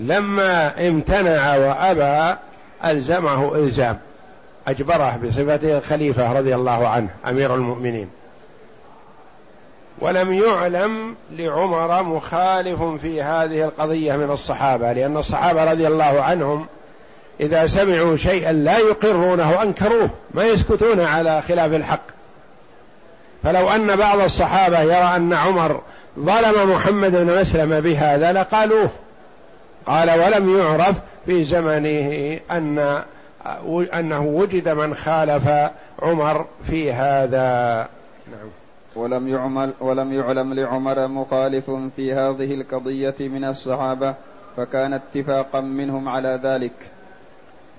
لما 0.00 0.88
امتنع 0.88 1.56
وأبى 1.56 2.36
ألزمه 2.84 3.54
إلزام. 3.54 3.98
أجبره 4.68 5.18
بصفته 5.24 5.80
خليفة 5.80 6.32
رضي 6.32 6.54
الله 6.54 6.88
عنه 6.88 7.08
أمير 7.28 7.54
المؤمنين. 7.54 8.10
ولم 9.98 10.32
يعلم 10.32 11.14
لعمر 11.32 12.02
مخالف 12.02 12.82
في 12.82 13.22
هذه 13.22 13.64
القضية 13.64 14.16
من 14.16 14.30
الصحابة 14.30 14.92
لأن 14.92 15.16
الصحابة 15.16 15.64
رضي 15.64 15.86
الله 15.86 16.22
عنهم 16.22 16.66
إذا 17.40 17.66
سمعوا 17.66 18.16
شيئا 18.16 18.52
لا 18.52 18.78
يقرونه 18.78 19.62
أنكروه 19.62 20.10
ما 20.34 20.44
يسكتون 20.44 21.00
على 21.00 21.42
خلاف 21.42 21.74
الحق. 21.74 22.02
فلو 23.42 23.68
أن 23.68 23.96
بعض 23.96 24.20
الصحابة 24.20 24.80
يرى 24.80 25.16
أن 25.16 25.32
عمر 25.32 25.80
ظلم 26.18 26.72
محمد 26.72 27.10
بن 27.10 27.40
مسلم 27.40 27.80
بهذا 27.80 28.32
لقالوه. 28.32 28.90
قال 29.86 30.10
ولم 30.10 30.58
يعرف 30.58 30.96
في 31.26 31.44
زمنه 31.44 32.38
أن 32.50 33.02
أنه 33.94 34.26
وجد 34.26 34.68
من 34.68 34.94
خالف 34.94 35.48
عمر 36.02 36.46
في 36.62 36.92
هذا. 36.92 37.88
نعم. 38.30 38.48
ولم 38.96 39.28
يعمل 39.28 39.72
ولم 39.80 40.12
يعلم 40.12 40.54
لعمر 40.54 41.08
مخالف 41.08 41.70
في 41.96 42.14
هذه 42.14 42.54
القضية 42.54 43.14
من 43.20 43.44
الصحابة 43.44 44.14
فكان 44.56 44.92
اتفاقا 44.92 45.60
منهم 45.60 46.08
على 46.08 46.40
ذلك. 46.42 46.72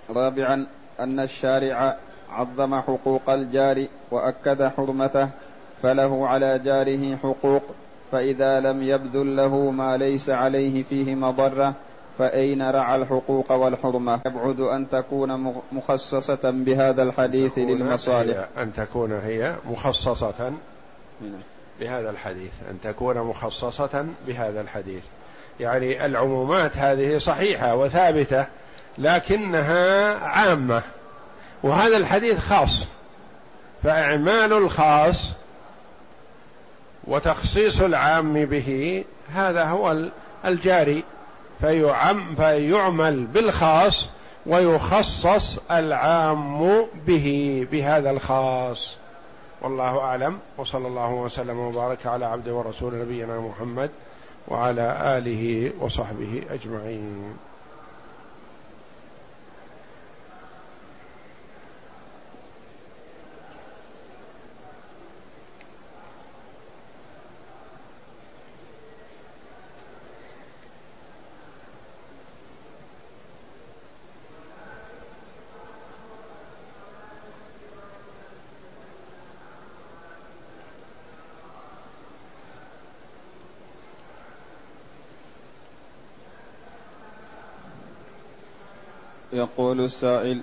رابعا 0.09 0.65
أن 0.99 1.19
الشارع 1.19 1.97
عظم 2.31 2.75
حقوق 2.75 3.29
الجار 3.29 3.87
وأكد 4.11 4.67
حرمته 4.77 5.29
فله 5.83 6.27
على 6.27 6.59
جاره 6.59 7.15
حقوق 7.15 7.63
فإذا 8.11 8.59
لم 8.59 8.83
يبذل 8.83 9.35
له 9.35 9.71
ما 9.71 9.97
ليس 9.97 10.29
عليه 10.29 10.83
فيه 10.83 11.15
مضرة 11.15 11.73
فأين 12.19 12.69
رعى 12.69 12.95
الحقوق 12.95 13.51
والحرمة؟ 13.51 14.19
يبعد 14.25 14.59
أن 14.59 14.89
تكون 14.89 15.61
مخصصة 15.71 16.39
بهذا 16.43 17.03
الحديث 17.03 17.57
للمصالح. 17.57 18.47
أن 18.57 18.73
تكون 18.73 19.11
هي 19.11 19.55
مخصصة 19.65 20.51
بهذا 21.79 22.09
الحديث 22.09 22.51
أن 22.71 22.77
تكون 22.83 23.17
مخصصة 23.17 24.05
بهذا 24.27 24.61
الحديث. 24.61 25.03
يعني 25.59 26.05
العمومات 26.05 26.77
هذه 26.77 27.17
صحيحة 27.17 27.75
وثابتة 27.75 28.45
لكنها 28.97 30.13
عامة 30.17 30.81
وهذا 31.63 31.97
الحديث 31.97 32.39
خاص. 32.39 32.85
فإعمال 33.83 34.53
الخاص 34.53 35.33
وتخصيص 37.07 37.81
العام 37.81 38.45
به 38.45 39.03
هذا 39.33 39.63
هو 39.63 40.09
الجاري. 40.45 41.03
فيعم 41.61 42.35
فيعمل 42.35 43.25
بالخاص 43.25 44.09
ويخصص 44.45 45.59
العام 45.71 46.85
به 47.07 47.67
بهذا 47.71 48.11
الخاص. 48.11 48.97
والله 49.61 49.99
أعلم. 49.99 50.39
وصلى 50.57 50.87
الله 50.87 51.11
وسلم 51.13 51.59
وبارك 51.59 52.05
على 52.05 52.25
عبد 52.25 52.49
ورسول 52.49 52.95
نبينا 52.95 53.39
محمد 53.39 53.89
وعلى 54.47 55.17
آله 55.17 55.71
وصحبه 55.79 56.41
أجمعين. 56.49 57.50
يقول 89.41 89.81
السائل 89.81 90.41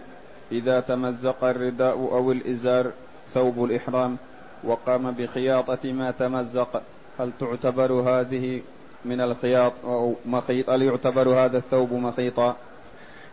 إذا 0.53 0.81
تمزق 0.81 1.45
الرداء 1.45 1.95
أو 1.95 2.33
الإزار 2.33 2.91
ثوب 3.35 3.65
الإحرام 3.65 4.17
وقام 4.65 5.11
بخياطة 5.11 5.93
ما 5.93 6.11
تمزق 6.11 6.83
هل 7.19 7.31
تعتبر 7.41 7.93
هذه 7.93 8.63
من 9.05 9.21
الخياط 9.21 9.73
أو 9.85 10.15
مخيط؟ 10.27 10.71
هل 10.71 10.83
يعتبر 10.83 11.29
هذا 11.29 11.59
الثوب 11.59 11.93
مخيطا؟ 11.93 12.57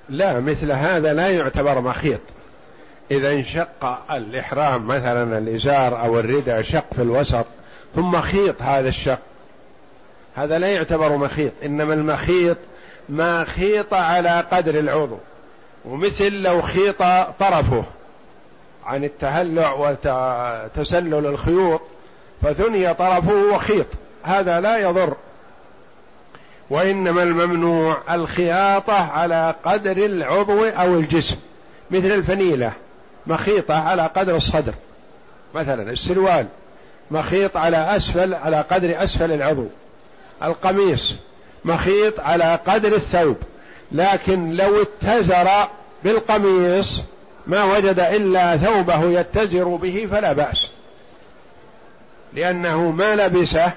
لا 0.10 0.40
مثل 0.40 0.72
هذا 0.72 1.14
لا 1.14 1.30
يعتبر 1.30 1.82
مخيط. 1.82 2.20
إذا 3.12 3.34
انشق 3.34 3.86
الإحرام 4.12 4.88
مثلا 4.88 5.38
الإزار 5.38 6.06
أو 6.06 6.20
الرداء 6.20 6.62
شق 6.62 6.94
في 6.94 7.02
الوسط 7.02 7.46
ثم 7.96 8.22
خيط 8.22 8.62
هذا 8.62 8.90
الشق. 8.90 9.20
هذا 10.36 10.60
لا 10.60 10.68
يعتبر 10.68 11.18
مخيط 11.18 11.52
إنما 11.66 11.94
المخيط 11.94 12.58
ما 13.10 13.44
خيط 13.44 13.94
على 13.94 14.46
قدر 14.52 14.80
العضو. 14.80 15.18
ومثل 15.88 16.32
لو 16.32 16.62
خيط 16.62 16.98
طرفه 17.40 17.84
عن 18.86 19.04
التهلع 19.04 19.74
وتسلل 19.74 21.26
الخيوط 21.26 21.82
فثني 22.42 22.94
طرفه 22.94 23.34
وخيط 23.54 23.86
هذا 24.24 24.60
لا 24.60 24.78
يضر. 24.78 25.16
وإنما 26.70 27.24
الممنوع 27.24 27.98
الخياطة 28.12 28.94
على 28.94 29.56
قدر 29.64 29.98
العضو 29.98 30.66
أو 30.66 30.96
الجسم 30.96 31.36
مثل 31.92 32.12
الفنيلة 32.12 32.72
مخيطة 33.28 33.76
على 33.76 34.02
قدر 34.02 34.36
الصدر. 34.36 34.74
مثلا 35.56 35.92
السروال 35.92 36.46
مخيط 37.12 37.58
على 37.58 37.78
أسفل 37.78 38.34
على 38.34 38.62
قدر 38.62 39.04
أسفل 39.04 39.32
العضو. 39.32 39.68
القميص 40.44 41.16
مخيط 41.66 42.20
على 42.20 42.60
قدر 42.68 42.96
الثوب. 42.96 43.38
لكن 43.96 44.52
لو 44.52 44.82
اتزر 44.82 45.50
بالقميص 46.04 47.02
ما 47.48 47.64
وجد 47.64 48.00
إلا 48.00 48.58
ثوبه 48.58 49.04
يتزر 49.20 49.76
به 49.76 50.08
فلا 50.12 50.34
بأس. 50.34 50.70
لأنه 52.34 52.92
ما 52.92 53.16
لبسه 53.16 53.72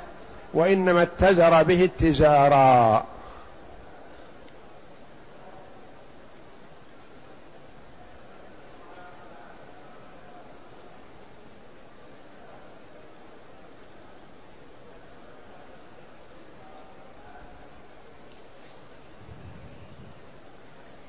وإنما 0.55 1.03
اتزر 1.03 1.63
به 1.63 1.85
اتزارا. 1.85 3.05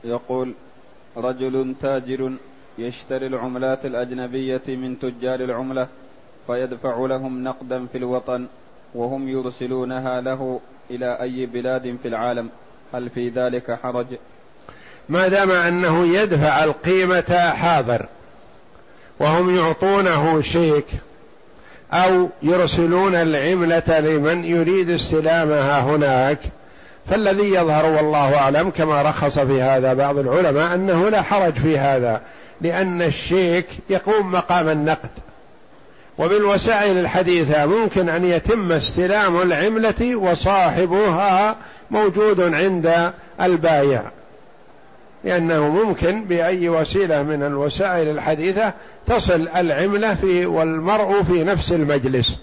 يقول 0.04 0.54
رجل 1.18 1.76
تاجر 1.82 2.32
يشتري 2.78 3.28
العملات 3.28 3.86
الأجنبية 3.86 4.62
من 4.68 5.00
تجار 5.00 5.40
العملة 5.40 5.88
فيدفع 6.48 7.06
لهم 7.06 7.44
نقدا 7.44 7.86
في 7.86 7.98
الوطن 7.98 8.46
وهم 8.96 9.30
يرسلونها 9.30 10.22
له 10.22 10.60
إلى 10.92 11.22
أي 11.22 11.46
بلاد 11.46 11.98
في 12.02 12.08
العالم. 12.08 12.50
هل 12.94 13.10
في 13.10 13.30
ذلك 13.30 13.80
حرج؟ 13.84 14.08
ما 15.10 15.28
دام 15.28 15.52
أنه 15.52 16.08
يدفع 16.08 16.64
القيمة 16.64 17.52
حاضر 17.54 18.06
وهم 19.20 19.56
يعطونه 19.56 20.42
شيك 20.42 20.86
أو 21.94 22.30
يرسلون 22.42 23.16
العملة 23.16 24.00
لمن 24.00 24.46
يريد 24.46 24.90
استلامها 24.90 25.82
هناك 25.82 26.40
فالذي 27.10 27.50
يظهر 27.50 27.86
والله 27.86 28.38
أعلم 28.38 28.70
كما 28.70 29.02
رخص 29.02 29.40
في 29.40 29.62
هذا 29.62 29.94
بعض 29.94 30.18
العلماء 30.18 30.76
أنه 30.76 31.10
لا 31.10 31.22
حرج 31.22 31.54
في 31.54 31.78
هذا 31.78 32.22
لأن 32.62 33.02
الشيك 33.02 33.66
يقوم 33.90 34.32
مقام 34.32 34.70
النقد. 34.70 35.10
وبالوسائل 36.18 36.98
الحديثة 36.98 37.66
ممكن 37.66 38.10
أن 38.10 38.26
يتم 38.26 38.72
استلام 38.72 39.42
العملة 39.42 40.16
وصاحبها 40.16 41.56
موجود 41.92 42.42
عند 42.42 43.12
البايع. 43.42 44.04
لأنه 45.24 45.70
ممكن 45.70 46.24
بأي 46.24 46.70
وسيلة 46.70 47.24
من 47.24 47.44
الوسائل 47.44 48.10
الحديثة 48.10 48.74
تصل 49.08 49.48
العملة 49.48 50.16
في 50.16 50.46
والمرء 50.46 51.24
في 51.24 51.44
نفس 51.44 51.72
المجلس 51.72 52.40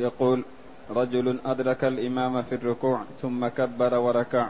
يقول 0.00 0.44
رجل 1.10 1.38
أدرك 1.46 1.84
الإمام 1.84 2.42
في 2.42 2.54
الركوع 2.54 3.00
ثم 3.22 3.48
كبر 3.48 3.94
وركع 3.94 4.48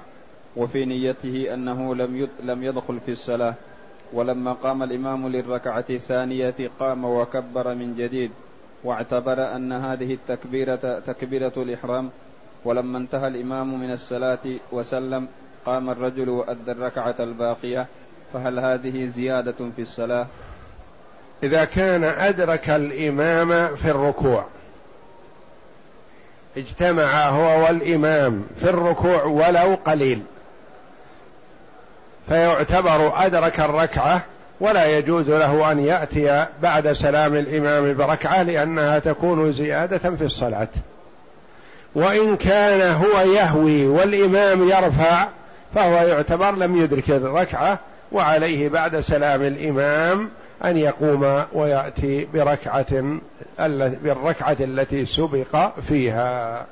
وفي 0.57 0.85
نيته 0.85 1.55
أنه 1.55 1.95
لم 1.95 2.29
لم 2.43 2.65
يدخل 2.65 3.01
في 3.01 3.13
الصلاة. 3.13 3.55
ولما 4.13 4.53
قام 4.53 4.83
الإمام 4.83 5.29
للركعة 5.29 5.85
الثانية 5.91 6.55
قام 6.81 7.05
وكبر 7.05 7.75
من 7.75 7.97
جديد 7.97 8.31
واعتبر 8.85 9.57
أن 9.57 9.73
هذه 9.73 10.15
التكبيرة 10.15 10.99
تكبيرة 11.07 11.53
الإحرام. 11.57 12.11
ولما 12.65 12.99
انتهى 12.99 13.29
الإمام 13.29 13.81
من 13.81 13.93
الصلاة 13.93 14.45
وسلم 14.73 15.29
قام 15.67 15.91
الرجل 15.91 16.29
وأدى 16.29 16.73
الركعة 16.73 17.17
الباقية. 17.21 17.87
فهل 18.33 18.59
هذه 18.59 19.07
زيادة 19.07 19.71
في 19.77 19.83
الصلاة؟ 19.83 20.27
إذا 21.43 21.65
كان 21.65 22.05
أدرك 22.05 22.71
الإمام 22.71 23.77
في 23.77 23.91
الركوع 23.91 24.60
اجتمع 26.57 27.29
هو 27.29 27.65
والإمام 27.65 28.47
في 28.61 28.71
الركوع 28.71 29.25
ولو 29.25 29.79
قليل. 29.85 30.23
فيعتبر 32.29 33.13
أدرك 33.27 33.61
الركعة 33.61 34.23
ولا 34.61 34.99
يجوز 34.99 35.29
له 35.31 35.73
أن 35.73 35.79
يأتي 35.79 36.47
بعد 36.63 36.93
سلام 36.93 37.35
الإمام 37.35 37.95
بركعة 37.95 38.43
لأنها 38.43 38.99
تكون 38.99 39.53
زيادة 39.53 40.17
في 40.17 40.25
الصلاة. 40.25 40.69
وإن 41.95 42.37
كان 42.37 42.95
هو 42.95 43.21
يهوي 43.21 43.87
والإمام 43.87 44.69
يرفع 44.69 45.29
فهو 45.75 45.93
يعتبر 45.93 46.55
لم 46.55 46.83
يدرك 46.83 47.11
الركعة 47.11 47.79
وعليه 48.13 48.69
بعد 48.69 49.01
سلام 49.01 49.43
الإمام 49.43 50.31
أن 50.65 50.77
يقوم 50.77 51.45
ويأتي 51.53 52.25
بركعة 52.25 53.19
بالركعة 54.03 54.57
التي 54.61 55.05
سبق 55.05 55.81
فيها. 55.81 56.67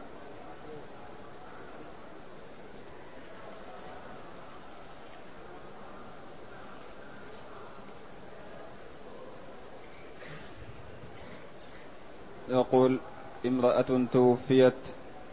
يقول 12.48 12.98
امرأة 13.46 14.06
توفيت 14.12 14.74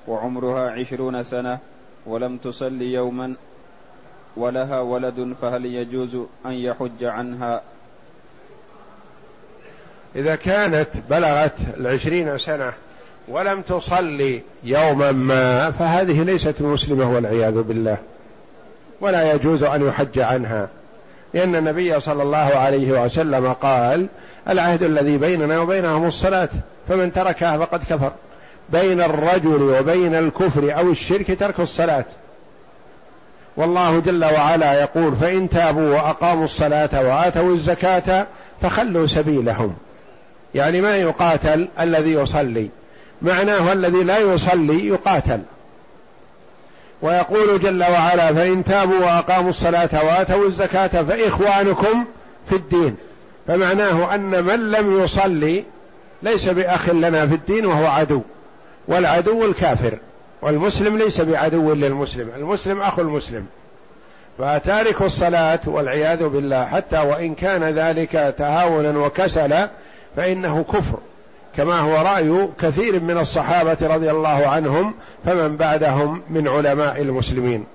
وعمرها 0.08 0.72
عشرون 0.72 1.24
سنة 1.24 1.60
ولم 2.06 2.38
تصل 2.38 2.82
يوما 2.82 3.36
ولها 4.38 4.80
ولد 4.80 5.36
فهل 5.42 5.66
يجوز 5.66 6.16
أن 6.46 6.52
يحج 6.52 7.04
عنها؟ 7.04 7.62
إذا 10.16 10.36
كانت 10.36 10.88
بلغت 11.10 11.56
العشرين 11.78 12.38
سنة 12.38 12.74
ولم 13.28 13.62
تصلي 13.62 14.42
يوما 14.64 15.12
ما 15.12 15.72
فهذه 15.72 16.24
ليست 16.24 16.62
مسلمة 16.62 17.14
والعياذ 17.14 17.62
بالله. 17.62 17.98
ولا 19.02 19.34
يجوز 19.34 19.64
أن 19.64 19.88
يحج 19.88 20.20
عنها. 20.20 20.68
لأن 21.34 21.56
النبي 21.56 22.00
صلى 22.00 22.24
الله 22.24 22.38
عليه 22.38 23.04
وسلم 23.04 23.54
قال 23.54 24.08
العهد 24.50 24.84
الذي 24.84 25.18
بيننا 25.18 25.60
وبينهم 25.60 26.08
الصلاة 26.08 26.50
فمن 26.88 27.12
تركها 27.12 27.58
فقد 27.58 27.80
كفر. 27.80 28.12
بين 28.70 29.02
الرجل 29.02 29.62
وبين 29.62 30.16
الكفر 30.16 30.78
أو 30.78 30.92
الشرك 30.92 31.40
ترك 31.40 31.60
الصلاة. 31.60 32.06
والله 33.58 34.00
جل 34.00 34.26
وعلا 34.26 34.74
يقول 34.74 35.16
فإن 35.16 35.50
تابوا 35.50 35.96
وأقاموا 35.96 36.46
الصلاة 36.46 36.90
وآتوا 36.94 37.54
الزكاة 37.54 38.28
فخلوا 38.62 39.08
سبيلهم. 39.08 39.76
يعني 40.56 40.82
ما 40.82 40.98
يقاتل 40.98 41.68
الذي 41.80 42.12
يصلي. 42.14 42.70
معناه 43.22 43.74
الذي 43.74 44.04
لا 44.04 44.18
يصلي 44.18 44.88
يقاتل. 44.88 45.40
ويقول 47.02 47.60
جل 47.60 47.84
وعلا 47.84 48.34
فإن 48.34 48.64
تابوا 48.64 49.00
وأقاموا 49.00 49.50
الصلاة 49.50 49.90
وآتوا 50.06 50.48
الزكاة 50.48 51.04
فإخوانكم 51.04 52.06
في 52.50 52.56
الدين. 52.56 52.96
فمعناه 53.48 54.16
أن 54.16 54.44
من 54.44 54.72
لم 54.72 55.04
يصلي 55.04 55.64
ليس 56.24 56.50
بأخ 56.50 56.90
لنا 56.90 57.28
في 57.28 57.36
الدين 57.36 57.66
وهو 57.66 57.86
عدو 57.86 58.22
والعدو 58.88 59.46
الكافر 59.46 59.98
والمسلم 60.42 60.98
ليس 60.98 61.22
بعدو 61.22 61.74
للمسلم 61.74 62.30
المسلم 62.36 62.82
أخو 62.82 63.02
المسلم. 63.02 63.46
فتارك 64.38 65.02
الصلاة 65.02 65.60
والعياذ 65.66 66.28
بالله 66.28 66.66
حتى 66.66 67.00
وإن 67.00 67.36
كان 67.36 67.64
ذلك 67.64 68.36
تهاونا 68.38 69.00
وكسلا 69.00 69.70
فإنه 70.16 70.64
كفر 70.64 71.00
كما 71.58 71.80
هو 71.80 71.96
رأي 71.96 72.48
كثير 72.62 73.00
من 73.00 73.18
الصحابة 73.18 73.78
رضي 73.82 74.12
الله 74.12 74.48
عنهم 74.48 74.94
فمن 75.26 75.58
بعدهم 75.58 76.22
من 76.30 76.48
علماء 76.48 77.02
المسلمين. 77.02 77.66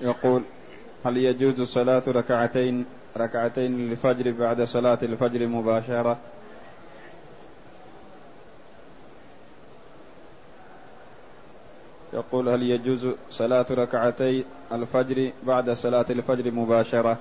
يقول 0.00 0.42
هل 1.04 1.16
يجوز 1.16 1.60
صلاة 1.68 2.02
ركعتين 2.08 2.84
ركعتين 3.16 3.88
للفجر 3.88 4.30
بعد 4.30 4.62
صلاة 4.62 4.98
الفجر 5.02 5.46
مباشرة؟ 5.46 6.18
يقول 12.12 12.48
هل 12.48 12.62
يجوز 12.62 13.06
صلاة 13.30 13.66
ركعتي 13.70 14.44
الفجر 14.72 15.30
بعد 15.42 15.70
صلاة 15.70 16.06
الفجر 16.10 16.50
مباشرة؟ 16.50 17.18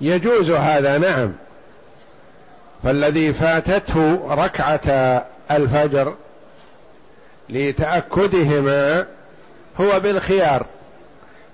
يجوز 0.00 0.50
هذا 0.50 0.98
نعم. 0.98 1.32
فالذي 2.82 3.32
فاتته 3.32 4.34
ركعة 4.34 5.26
الفجر 5.50 6.14
لتأكدهما 7.48 9.06
هو 9.80 10.00
بالخيار. 10.00 10.66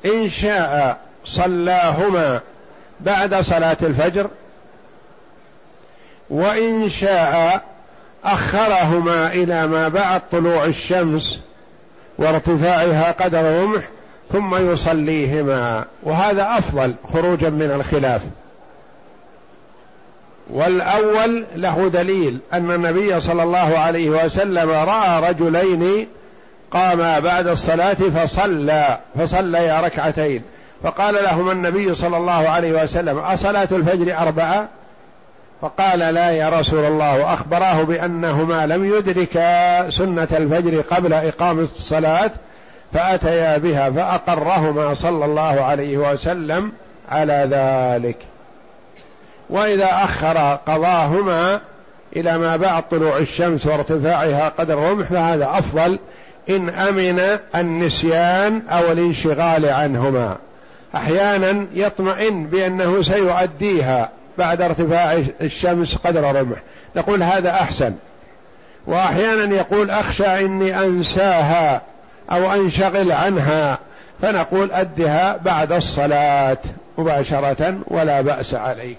إن 0.04 0.28
شاء 0.28 0.98
صلاهما 1.24 2.40
بعد 3.00 3.34
صلاة 3.34 3.76
الفجر 3.82 4.30
وإن 6.30 6.88
شاء 6.88 7.62
أخرهما 8.24 9.26
إلى 9.32 9.66
ما 9.66 9.88
بعد 9.88 10.22
طلوع 10.32 10.64
الشمس 10.64 11.40
وارتفاعها 12.18 13.12
قدر 13.12 13.62
رمح 13.62 13.82
ثم 14.32 14.72
يصليهما. 14.72 15.84
وهذا 16.02 16.58
أفضل 16.58 16.94
خروجا 17.12 17.50
من 17.50 17.70
الخلاف. 17.70 18.22
والأول 20.50 21.44
له 21.56 21.88
دليل 21.88 22.38
أن 22.52 22.70
النبي 22.70 23.20
صلى 23.20 23.42
الله 23.42 23.78
عليه 23.78 24.10
وسلم 24.10 24.70
رأى 24.70 25.30
رجلين 25.30 26.08
قاما 26.70 27.18
بعد 27.18 27.46
الصلاة 27.46 27.94
فصلى 27.94 28.98
فصليا 29.18 29.80
ركعتين. 29.80 30.42
فقال 30.82 31.14
لهما 31.14 31.52
النبي 31.52 31.94
صلى 31.94 32.16
الله 32.16 32.48
عليه 32.48 32.82
وسلم 32.82 33.18
أصلاة 33.18 33.68
الفجر 33.72 34.18
أربعة؟ 34.18 34.68
فقال 35.62 35.98
لا 35.98 36.30
يا 36.30 36.48
رسول 36.48 36.84
الله 36.84 37.18
وأخبراه 37.18 37.82
بأنهما 37.82 38.66
لم 38.66 38.84
يدركا 38.84 39.90
سنة 39.90 40.28
الفجر 40.32 40.80
قبل 40.80 41.12
إقامة 41.12 41.62
الصلاة 41.62 42.30
فأتيا 42.92 43.58
بها 43.58 43.90
فأقرهما 43.90 44.94
صلى 44.94 45.24
الله 45.24 45.64
عليه 45.64 45.98
وسلم 45.98 46.72
على 47.08 47.48
ذلك. 47.50 48.16
وإذا 49.50 49.88
أخر 49.92 50.58
قضاهما 50.66 51.60
إلى 52.16 52.38
ما 52.38 52.56
بعد 52.56 52.88
طلوع 52.88 53.16
الشمس 53.16 53.66
وارتفاعها 53.66 54.48
قدر 54.48 54.74
الرمح 54.74 55.08
فهذا 55.08 55.50
أفضل 55.58 55.98
إن 56.50 56.68
أمن 56.68 57.38
النسيان 57.54 58.62
أو 58.70 58.92
الانشغال 58.92 59.68
عنهما. 59.68 60.36
أحيانا 60.94 61.66
يطمئن 61.74 62.46
بأنه 62.46 63.02
سيؤديها 63.02 64.08
بعد 64.38 64.62
ارتفاع 64.62 65.22
الشمس 65.40 65.96
قدر 65.96 66.36
رمح. 66.36 66.58
نقول 66.96 67.22
هذا 67.22 67.50
أحسن. 67.50 67.92
وأحيانا 68.86 69.54
يقول 69.54 69.90
أخشى 69.90 70.44
إني 70.44 70.80
أنساها 70.80 71.82
أو 72.32 72.52
أنشغل 72.52 73.12
عنها. 73.12 73.78
فنقول 74.22 74.72
أدها 74.72 75.36
بعد 75.44 75.72
الصلاة 75.72 76.58
مباشرة 76.98 77.78
ولا 77.86 78.20
بأس 78.20 78.54
عليك. 78.54 78.98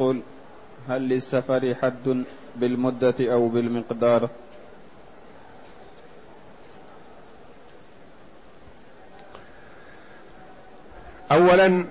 يقول 0.00 0.20
هل 0.88 1.08
للسفر 1.08 1.74
حد 1.82 2.24
بالمدة 2.56 3.14
أو 3.20 3.48
بالمقدار؟ 3.48 4.28
أولا 11.32 11.84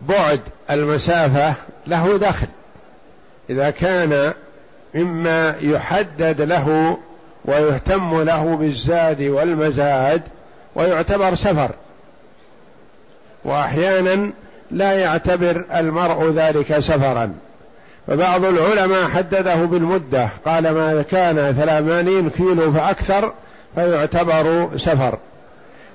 بعد 0.00 0.40
المسافة 0.70 1.54
له 1.86 2.18
دخل. 2.18 2.46
إذا 3.50 3.70
كان 3.70 4.34
مما 4.94 5.56
يحدد 5.60 6.40
له 6.40 6.98
ويهتم 7.44 8.22
له 8.22 8.56
بالزاد 8.56 9.22
والمزاد 9.22 10.22
ويعتبر 10.74 11.34
سفر. 11.34 11.70
واحيانا 13.44 14.32
لا 14.70 14.92
يعتبر 14.92 15.64
المرء 15.74 16.32
ذلك 16.32 16.78
سفرا. 16.78 17.34
فبعض 18.06 18.44
العلماء 18.44 19.08
حدده 19.08 19.54
بالمدة 19.54 20.28
قال 20.46 20.70
ما 20.70 21.04
كان 21.10 21.52
ثمانين 21.52 22.30
كيلو 22.30 22.72
فأكثر 22.72 23.32
فيعتبر 23.74 24.70
سفر. 24.76 25.18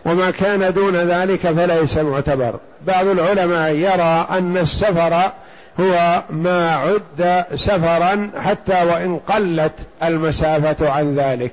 وما 0.05 0.31
كان 0.31 0.73
دون 0.73 0.95
ذلك 0.95 1.39
فليس 1.39 1.97
معتبر. 1.97 2.59
بعض 2.87 3.07
العلماء 3.07 3.71
يرى 3.71 4.27
أن 4.29 4.57
السفر 4.57 5.31
هو 5.79 6.23
ما 6.29 6.75
عد 6.75 7.45
سفرا 7.55 8.31
حتى 8.37 8.83
وإن 8.83 9.19
قلت 9.27 9.73
المسافة 10.03 10.89
عن 10.91 11.15
ذلك. 11.15 11.51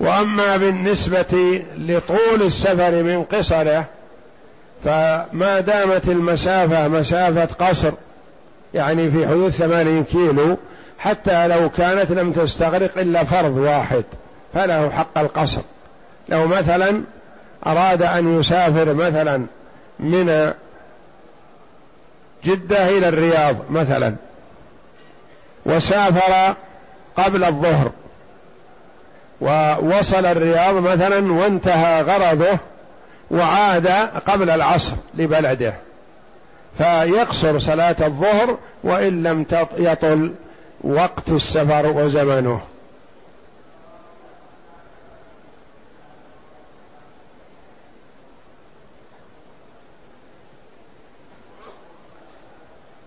وأما 0.00 0.56
بالنسبة 0.56 1.62
لطول 1.78 2.42
السفر 2.42 3.02
من 3.02 3.22
قصره 3.22 3.84
فما 4.84 5.60
دامت 5.60 6.08
المسافة 6.08 6.88
مسافة 6.88 7.66
قصر 7.66 7.92
يعني 8.74 9.10
في 9.10 9.28
حدود 9.28 9.50
ثمانين 9.50 10.04
كيلو 10.04 10.56
حتى 10.98 11.46
لو 11.46 11.70
كانت 11.70 12.10
لم 12.10 12.32
تستغرق 12.32 12.98
إلا 12.98 13.24
فرض 13.24 13.56
واحد 13.56 14.04
فله 14.54 14.90
حق 14.90 15.18
القصر. 15.18 15.62
لو 16.28 16.46
مثلا 16.46 17.02
أراد 17.66 18.02
أن 18.02 18.40
يسافر 18.40 18.94
مثلا 18.94 19.46
من 20.00 20.52
جدة 22.44 22.88
إلى 22.88 23.08
الرياض 23.08 23.56
مثلا 23.70 24.14
وسافر 25.66 26.54
قبل 27.16 27.44
الظهر 27.44 27.90
ووصل 29.40 30.26
الرياض 30.26 30.74
مثلا 30.74 31.32
وانتهى 31.32 32.02
غرضه 32.02 32.58
وعاد 33.30 33.86
قبل 34.26 34.50
العصر 34.50 34.96
لبلده 35.14 35.74
فيقصر 36.78 37.58
صلاة 37.58 37.96
الظهر 38.00 38.58
وإن 38.84 39.22
لم 39.22 39.46
يطل 39.78 40.34
وقت 40.80 41.28
السفر 41.28 41.86
وزمنه. 41.86 42.60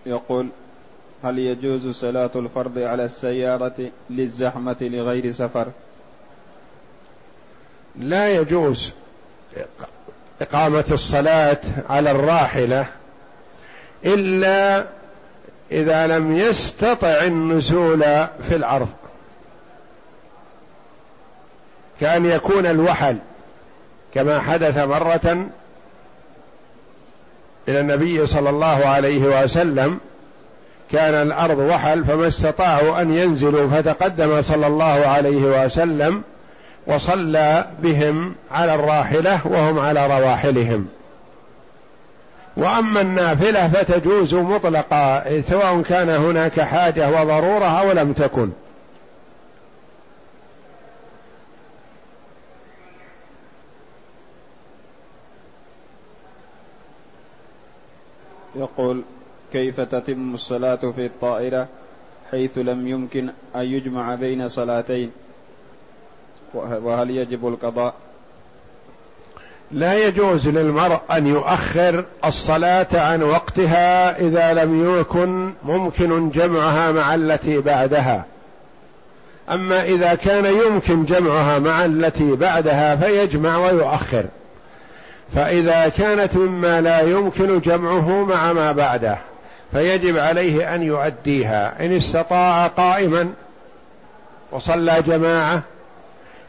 يقول 0.06 0.48
هل 1.24 1.38
يجوز 1.38 1.88
صلاة 1.96 2.30
الفرض 2.36 2.78
على 2.78 3.04
السيارة 3.04 3.90
للزحمة 4.10 4.76
لغير 4.80 5.30
سفر؟ 5.30 5.68
لا 7.96 8.30
يجوز. 8.30 8.92
إقامة 10.40 10.84
الصلاة 10.90 11.58
على 11.90 12.10
الراحلة 12.10 12.86
إلا 14.04 14.84
إذا 15.72 16.06
لم 16.06 16.36
يستطع 16.36 17.08
النزول 17.22 18.00
في 18.48 18.56
الأرض 18.56 18.88
كأن 22.00 22.26
يكون 22.26 22.66
الوحل 22.66 23.16
كما 24.14 24.40
حدث 24.40 24.78
مرة 24.78 25.46
إلى 27.68 27.80
النبي 27.80 28.26
صلى 28.26 28.50
الله 28.50 28.86
عليه 28.86 29.42
وسلم 29.42 29.98
كان 30.92 31.14
الأرض 31.14 31.58
وحل 31.58 32.04
فما 32.04 32.28
استطاعوا 32.28 33.00
أن 33.00 33.14
ينزلوا 33.14 33.70
فتقدم 33.70 34.42
صلى 34.42 34.66
الله 34.66 35.06
عليه 35.06 35.64
وسلم 35.64 36.22
وصلى 36.86 37.66
بهم 37.82 38.34
على 38.50 38.74
الراحلة 38.74 39.46
وهم 39.46 39.78
على 39.78 40.06
رواحلهم. 40.06 40.88
وأما 42.56 43.00
النافلة 43.00 43.68
فتجوز 43.68 44.34
مطلقا 44.34 45.40
سواء 45.40 45.82
كان 45.82 46.08
هناك 46.08 46.60
حاجة 46.60 47.08
وضرورة 47.08 47.80
أو 47.80 47.92
لم 47.92 48.12
تكن. 48.12 48.50
يقول 58.56 59.02
كيف 59.52 59.80
تتم 59.80 60.34
الصلاة 60.34 60.92
في 60.96 61.06
الطائرة 61.06 61.68
حيث 62.30 62.58
لم 62.58 62.88
يمكن 62.88 63.28
أن 63.56 63.60
يجمع 63.60 64.14
بين 64.14 64.48
صلاتين؟ 64.48 65.10
وهل 66.54 67.10
يجب 67.10 67.48
القضاء؟ 67.48 67.94
لا 69.72 70.06
يجوز 70.06 70.48
للمرء 70.48 71.00
أن 71.10 71.26
يؤخر 71.26 72.04
الصلاة 72.24 72.86
عن 72.94 73.22
وقتها 73.22 74.20
إذا 74.20 74.54
لم 74.54 75.00
يكن 75.00 75.52
ممكن 75.64 76.30
جمعها 76.30 76.92
مع 76.92 77.14
التي 77.14 77.60
بعدها. 77.60 78.24
أما 79.50 79.84
إذا 79.84 80.14
كان 80.14 80.44
يمكن 80.44 81.04
جمعها 81.04 81.58
مع 81.58 81.84
التي 81.84 82.36
بعدها 82.36 82.96
فيجمع 82.96 83.56
ويؤخر. 83.56 84.24
فإذا 85.34 85.88
كانت 85.88 86.36
مما 86.36 86.80
لا 86.80 87.00
يمكن 87.00 87.60
جمعه 87.60 88.24
مع 88.24 88.52
ما 88.52 88.72
بعده 88.72 89.18
فيجب 89.72 90.18
عليه 90.18 90.74
أن 90.74 90.82
يؤديها. 90.82 91.86
إن 91.86 91.92
استطاع 91.92 92.66
قائما 92.66 93.28
وصلى 94.52 95.02
جماعة 95.06 95.62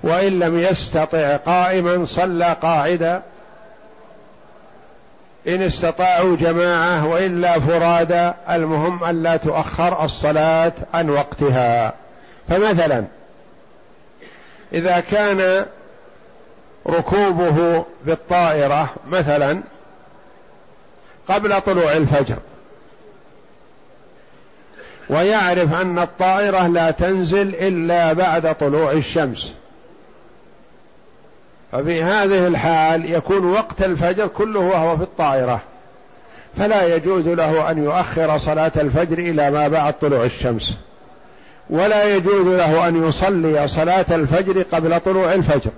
وإن 0.06 0.40
لم 0.40 0.60
يستطع 0.60 1.36
قائما 1.38 2.06
صلى 2.06 2.56
قاعدا. 2.62 3.22
إن 5.48 5.62
استطاعوا 5.62 6.38
جماعة 6.38 7.08
وإلا 7.08 7.60
فرادا 7.60 8.36
المهم 8.50 9.04
أن 9.04 9.24
لا 9.24 9.38
تؤخر 9.38 10.04
الصلاة 10.04 10.74
عن 10.94 11.10
وقتها. 11.10 11.94
فمثلا 12.50 13.06
إذا 14.74 15.00
كان 15.00 15.66
ركوبه 16.88 17.86
بالطائرة 18.06 18.94
مثلا 19.08 19.62
قبل 21.28 21.62
طلوع 21.62 21.92
الفجر 21.94 22.38
ويعرف 25.10 25.82
أن 25.82 26.00
الطائرة 26.00 26.68
لا 26.68 26.92
تنزل 26.92 27.56
إلا 27.56 28.14
بعد 28.14 28.56
طلوع 28.56 28.92
الشمس. 28.92 29.54
ففي 31.76 32.04
هذه 32.04 32.48
الحال 32.48 33.12
يكون 33.12 33.52
وقت 33.52 33.84
الفجر 33.84 34.28
كله 34.28 34.60
وهو 34.60 34.98
في 34.98 35.04
الطائرة. 35.04 35.62
فلا 36.58 36.96
يجوز 36.96 37.28
له 37.28 37.72
أن 37.72 37.84
يؤخر 37.84 38.38
صلاة 38.38 38.72
الفجر 38.76 39.18
إلى 39.18 39.52
ما 39.52 39.68
بعد 39.68 39.94
طلوع 40.00 40.24
الشمس. 40.24 40.78
ولا 41.70 42.16
يجوز 42.16 42.48
له 42.48 42.88
أن 42.88 43.08
يصلي 43.08 43.68
صلاة 43.68 44.06
الفجر 44.12 44.62
قبل 44.62 45.00
طلوع 45.00 45.34
الفجر. 45.34 45.72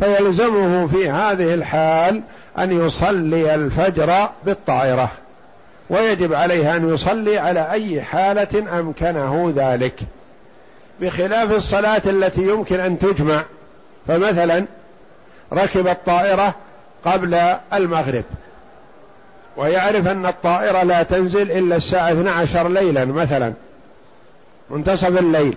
فيلزمه 0.00 0.86
في 0.86 1.10
هذه 1.10 1.54
الحال 1.54 2.22
أن 2.58 2.86
يصلي 2.86 3.54
الفجر 3.54 4.28
بالطائرة. 4.46 5.10
ويجب 5.90 6.34
عليه 6.34 6.76
أن 6.76 6.94
يصلي 6.94 7.38
على 7.38 7.70
أي 7.70 8.02
حالة 8.02 8.78
أمكنه 8.80 9.52
ذلك. 9.56 9.94
بخلاف 11.00 11.52
الصلاة 11.52 12.02
التي 12.06 12.42
يمكن 12.42 12.80
أن 12.80 12.98
تجمع 12.98 13.42
فمثلا 14.08 14.64
ركب 15.52 15.88
الطائرة 15.88 16.54
قبل 17.04 17.34
المغرب 17.72 18.24
ويعرف 19.56 20.06
أن 20.06 20.26
الطائرة 20.26 20.82
لا 20.82 21.02
تنزل 21.02 21.50
إلا 21.50 21.76
الساعة 21.76 22.12
12 22.12 22.68
ليلا 22.68 23.04
مثلا 23.04 23.52
منتصف 24.70 25.18
الليل. 25.18 25.56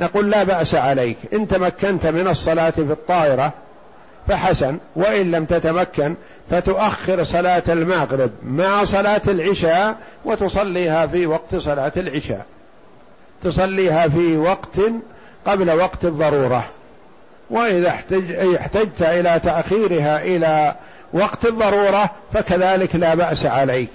نقول 0.00 0.30
لا 0.30 0.44
بأس 0.44 0.74
عليك 0.74 1.16
إن 1.32 1.48
تمكنت 1.48 2.06
من 2.06 2.28
الصلاة 2.28 2.70
في 2.70 2.80
الطائرة 2.80 3.52
فحسن 4.28 4.78
وإن 4.96 5.30
لم 5.30 5.44
تتمكن 5.44 6.14
فتؤخر 6.50 7.24
صلاة 7.24 7.62
المغرب 7.68 8.30
مع 8.46 8.84
صلاة 8.84 9.22
العشاء 9.28 9.96
وتصليها 10.24 11.06
في 11.06 11.26
وقت 11.26 11.56
صلاة 11.56 11.92
العشاء. 11.96 12.46
تصليها 13.42 14.08
في 14.08 14.36
وقت 14.36 14.80
قبل 15.46 15.70
وقت 15.70 16.04
الضرورة. 16.04 16.64
وإذا 17.50 17.88
احتج 17.88 18.32
احتجت 18.32 19.02
إلى 19.02 19.40
تأخيرها 19.44 20.22
إلى 20.22 20.74
وقت 21.12 21.46
الضرورة 21.46 22.10
فكذلك 22.32 22.96
لا 22.96 23.14
بأس 23.14 23.46
عليك. 23.46 23.90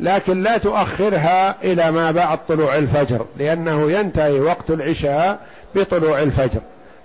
لكن 0.00 0.42
لا 0.42 0.58
تؤخرها 0.58 1.62
إلى 1.62 1.90
ما 1.92 2.10
بعد 2.10 2.38
طلوع 2.48 2.76
الفجر 2.76 3.26
لأنه 3.38 3.92
ينتهي 3.92 4.40
وقت 4.40 4.70
العشاء 4.70 5.38
بطلوع 5.74 6.22
الفجر. 6.22 6.60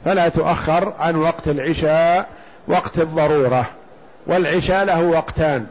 فلا 0.05 0.29
تؤخر 0.29 0.93
عن 0.99 1.15
وقت 1.15 1.47
العشاء 1.47 2.27
وقت 2.67 2.99
الضرورة. 2.99 3.65
والعشاء 4.27 4.85
له 4.85 5.01
وقتان 5.01 5.65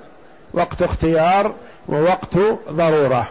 وقت 0.54 0.82
اختيار 0.82 1.54
ووقت 1.88 2.36
ضرورة. 2.70 3.28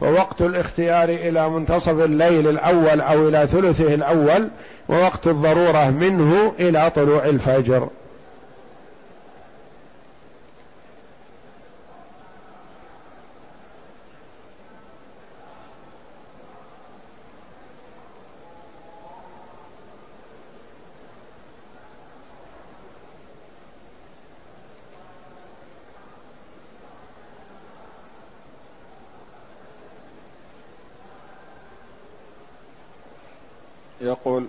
ووقت 0.00 0.40
الاختيار 0.40 1.08
إلى 1.08 1.48
منتصف 1.48 2.04
الليل 2.04 2.48
الأول 2.48 3.00
أو 3.00 3.28
إلى 3.28 3.46
ثلثه 3.46 3.94
الأول 3.94 4.48
ووقت 4.88 5.26
الضرورة 5.26 5.90
منه 5.90 6.52
إلى 6.60 6.90
طلوع 6.90 7.24
الفجر. 7.24 7.88
يقول 34.00 34.46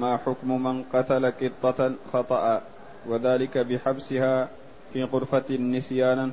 ما 0.00 0.16
حكم 0.16 0.62
من 0.62 0.82
قتل 0.92 1.32
قطة 1.42 1.92
خطأ 2.12 2.60
وذلك 3.06 3.58
بحبسها 3.58 4.48
في 4.92 5.04
غرفة 5.04 5.56
نسيانا 5.56 6.30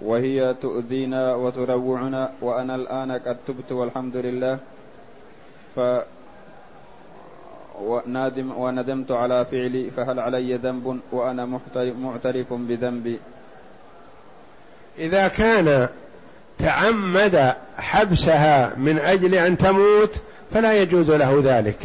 وهي 0.00 0.54
تؤذينا 0.62 1.34
وتروعنا 1.34 2.32
وأنا 2.40 2.74
الآن 2.74 3.12
قد 3.12 3.36
تبت 3.46 3.72
والحمد 3.72 4.16
لله. 4.16 4.58
ف 5.76 5.80
ونادم 7.80 8.52
وندمت 8.56 9.10
على 9.12 9.44
فعلي 9.44 9.90
فهل 9.90 10.20
علي 10.20 10.54
ذنب؟ 10.54 11.00
وأنا 11.12 11.60
معترف 11.76 12.52
بذنبي 12.52 13.18
إذا 14.98 15.28
كان 15.28 15.88
تعمد 16.58 17.54
حبسها 17.76 18.76
من 18.76 18.98
أجل 18.98 19.34
أن 19.34 19.58
تموت 19.58 20.12
فلا 20.52 20.82
يجوز 20.82 21.10
له 21.10 21.40
ذلك. 21.44 21.78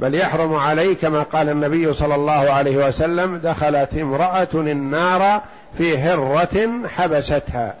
بل 0.00 0.14
يحرم 0.14 0.54
عليه 0.54 0.96
كما 0.96 1.22
قال 1.22 1.48
النبي 1.48 1.94
صلى 1.94 2.14
الله 2.14 2.50
عليه 2.50 2.88
وسلم 2.88 3.36
دخلت 3.36 3.94
امرأة 3.94 4.48
النار 4.54 5.42
في 5.78 5.98
هرة 5.98 6.70
حبستها. 6.96 7.74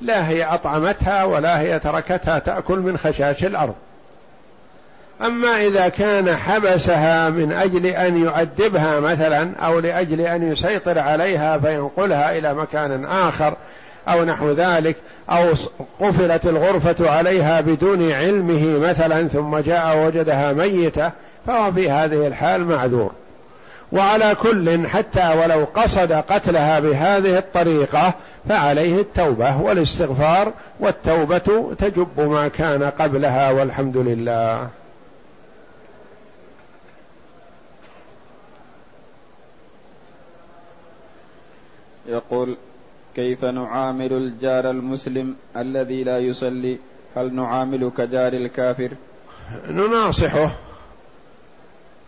لا 0.00 0.28
هي 0.28 0.44
أطعمتها 0.44 1.24
ولا 1.24 1.60
هي 1.60 1.78
تركتها 1.78 2.38
تأكل 2.38 2.78
من 2.78 2.96
خشاش 2.96 3.44
الأرض. 3.44 3.74
أما 5.20 5.66
إذا 5.66 5.88
كان 5.88 6.36
حبسها 6.36 7.30
من 7.30 7.52
أجل 7.52 7.86
أن 7.86 8.16
يؤدبها 8.16 9.00
مثلا 9.00 9.50
أو 9.56 9.78
لأجل 9.78 10.20
أن 10.20 10.52
يسيطر 10.52 10.98
عليها 10.98 11.58
فينقلها 11.58 12.38
إلى 12.38 12.54
مكان 12.54 13.04
آخر 13.04 13.56
أو 14.08 14.24
نحو 14.24 14.50
ذلك 14.50 14.96
أو 15.30 15.52
قفلت 16.00 16.46
الغرفة 16.46 17.10
عليها 17.10 17.60
بدون 17.60 18.12
علمه 18.12 18.88
مثلا 18.88 19.28
ثم 19.28 19.58
جاء 19.58 20.06
وجدها 20.06 20.52
ميتة 20.52 21.10
فهو 21.46 21.72
في 21.72 21.90
هذه 21.90 22.26
الحال 22.26 22.64
معذور. 22.64 23.12
وعلى 23.92 24.34
كل 24.34 24.88
حتى 24.88 25.34
ولو 25.38 25.64
قصد 25.74 26.12
قتلها 26.12 26.80
بهذه 26.80 27.38
الطريقة 27.38 28.14
فعليه 28.48 29.00
التوبة 29.00 29.60
والاستغفار 29.60 30.52
والتوبة 30.80 31.74
تجب 31.78 32.20
ما 32.20 32.48
كان 32.48 32.82
قبلها 32.82 33.50
والحمد 33.50 33.96
لله. 33.96 34.68
يقول 42.06 42.56
كيف 43.16 43.44
نعامل 43.44 44.12
الجار 44.12 44.70
المسلم 44.70 45.34
الذي 45.56 46.04
لا 46.04 46.18
يصلي؟ 46.18 46.78
هل 47.16 47.34
نعامل 47.34 47.90
كجار 47.98 48.32
الكافر؟ 48.32 48.90
نناصحه. 49.68 50.50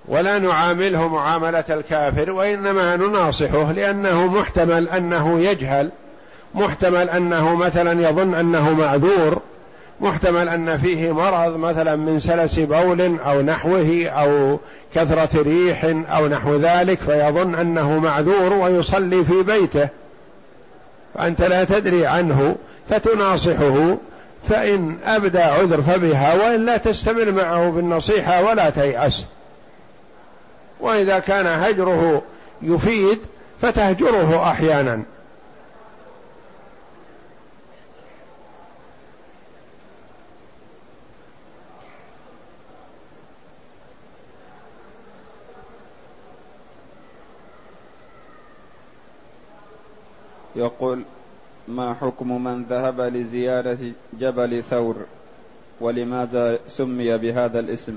ولا 0.09 0.38
نعامله 0.38 1.09
معاملة 1.09 1.64
الكافر 1.70 2.30
وإنما 2.30 2.96
نناصحه 2.96 3.72
لأنه 3.72 4.26
محتمل 4.26 4.88
أنه 4.88 5.40
يجهل 5.40 5.90
محتمل 6.55 7.11
أنه 7.11 7.55
مثلا 7.55 8.09
يظن 8.09 8.34
أنه 8.34 8.74
معذور 8.74 9.42
محتمل 10.00 10.48
أن 10.48 10.78
فيه 10.78 11.12
مرض 11.12 11.57
مثلا 11.57 11.96
من 11.96 12.20
سلس 12.20 12.59
بول 12.59 13.18
أو 13.18 13.42
نحوه 13.42 14.07
أو 14.07 14.59
كثرة 14.94 15.42
ريح 15.42 15.84
أو 15.84 16.28
نحو 16.28 16.57
ذلك 16.57 16.98
فيظن 16.98 17.55
أنه 17.55 17.98
معذور 17.98 18.52
ويصلي 18.52 19.24
في 19.24 19.42
بيته. 19.42 19.88
فأنت 21.14 21.40
لا 21.40 21.64
تدري 21.64 22.07
عنه 22.07 22.57
فتناصحه 22.90 23.96
فإن 24.48 24.96
أبدى 25.07 25.42
عذر 25.42 25.82
فبها 25.82 26.34
وإن 26.34 26.66
لا 26.66 26.76
تستمر 26.76 27.32
معه 27.32 27.70
بالنصيحة 27.70 28.42
ولا 28.44 28.70
تيأس. 28.70 29.24
وإذا 30.81 31.18
كان 31.18 31.47
هجره 31.47 32.22
يفيد 32.62 33.18
فتهجره 33.62 34.51
أحيانا. 34.51 35.03
يقول 50.57 51.03
ما 51.68 51.95
حكم 51.95 52.45
من 52.45 52.64
ذهب 52.64 53.01
لزيارة 53.01 53.93
جبل 54.12 54.62
ثور 54.62 54.97
ولماذا 55.81 56.59
سمي 56.66 57.18
بهذا 57.18 57.61
الاسم؟ 57.61 57.97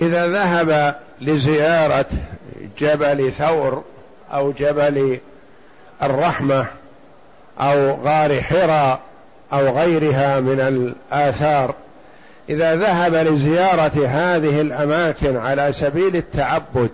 إذا 0.00 0.26
ذهب 0.26 0.94
لزيارة 1.20 2.06
جبل 2.78 3.32
ثور 3.32 3.82
أو 4.32 4.52
جبل 4.52 5.18
الرحمة 6.02 6.66
أو 7.60 7.90
غار 8.04 8.42
حراء 8.42 9.00
أو 9.52 9.78
غيرها 9.78 10.40
من 10.40 10.60
الآثار 10.60 11.74
إذا 12.50 12.76
ذهب 12.76 13.14
لزيارة 13.14 14.06
هذه 14.06 14.60
الأماكن 14.60 15.36
على 15.36 15.72
سبيل 15.72 16.16
التعبد 16.16 16.90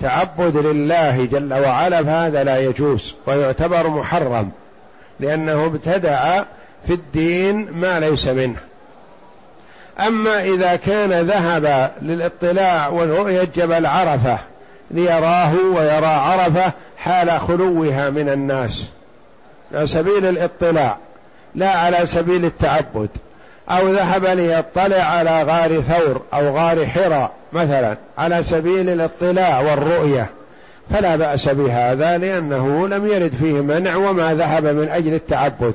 تعبد 0.00 0.56
لله 0.56 1.24
جل 1.24 1.54
وعلا 1.54 2.04
فهذا 2.04 2.44
لا 2.44 2.58
يجوز 2.58 3.14
ويعتبر 3.26 3.88
محرم 3.88 4.50
لأنه 5.20 5.66
ابتدع 5.66 6.42
في 6.86 6.92
الدين 6.92 7.70
ما 7.70 8.00
ليس 8.00 8.28
منه. 8.28 8.56
أما 10.00 10.42
إذا 10.42 10.76
كان 10.76 11.12
ذهب 11.12 11.90
للاطلاع 12.02 12.88
ورؤيه 12.88 13.48
جبل 13.56 13.86
عرفة 13.86 14.38
ليراه 14.90 15.52
ويرى 15.74 16.06
عرفة 16.06 16.72
حال 16.96 17.30
خلوها 17.40 18.10
من 18.10 18.28
الناس. 18.28 18.84
على 19.74 19.86
سبيل 19.86 20.26
الاطلاع 20.26 20.96
لا 21.54 21.70
على 21.70 22.06
سبيل 22.06 22.44
التعبد. 22.44 23.08
أو 23.70 23.92
ذهب 23.92 24.24
ليطلع 24.24 24.96
على 24.96 25.42
غار 25.42 25.80
ثور 25.80 26.22
أو 26.34 26.56
غار 26.56 26.86
حراء 26.86 27.32
مثلا 27.52 27.96
على 28.18 28.42
سبيل 28.42 28.90
الاطلاع 28.90 29.60
والرؤية. 29.60 30.26
فلا 30.90 31.16
بأس 31.16 31.48
بهذا 31.48 32.18
لأنه 32.18 32.88
لم 32.88 33.06
يرد 33.06 33.32
فيه 33.40 33.52
منع 33.60 33.96
وما 33.96 34.34
ذهب 34.34 34.64
من 34.64 34.88
أجل 34.88 35.14
التعبد. 35.14 35.74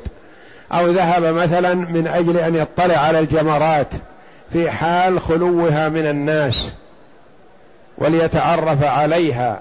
أو 0.74 0.88
ذهب 0.88 1.24
مثلا 1.24 1.74
من 1.74 2.08
أجل 2.08 2.38
أن 2.38 2.56
يطلع 2.56 2.98
على 2.98 3.20
الجمرات. 3.20 3.88
في 4.54 4.72
حال 4.72 5.22
خلوها 5.22 5.90
من 5.90 6.08
الناس 6.08 6.72
وليتعرف 7.98 8.84
عليها 8.84 9.60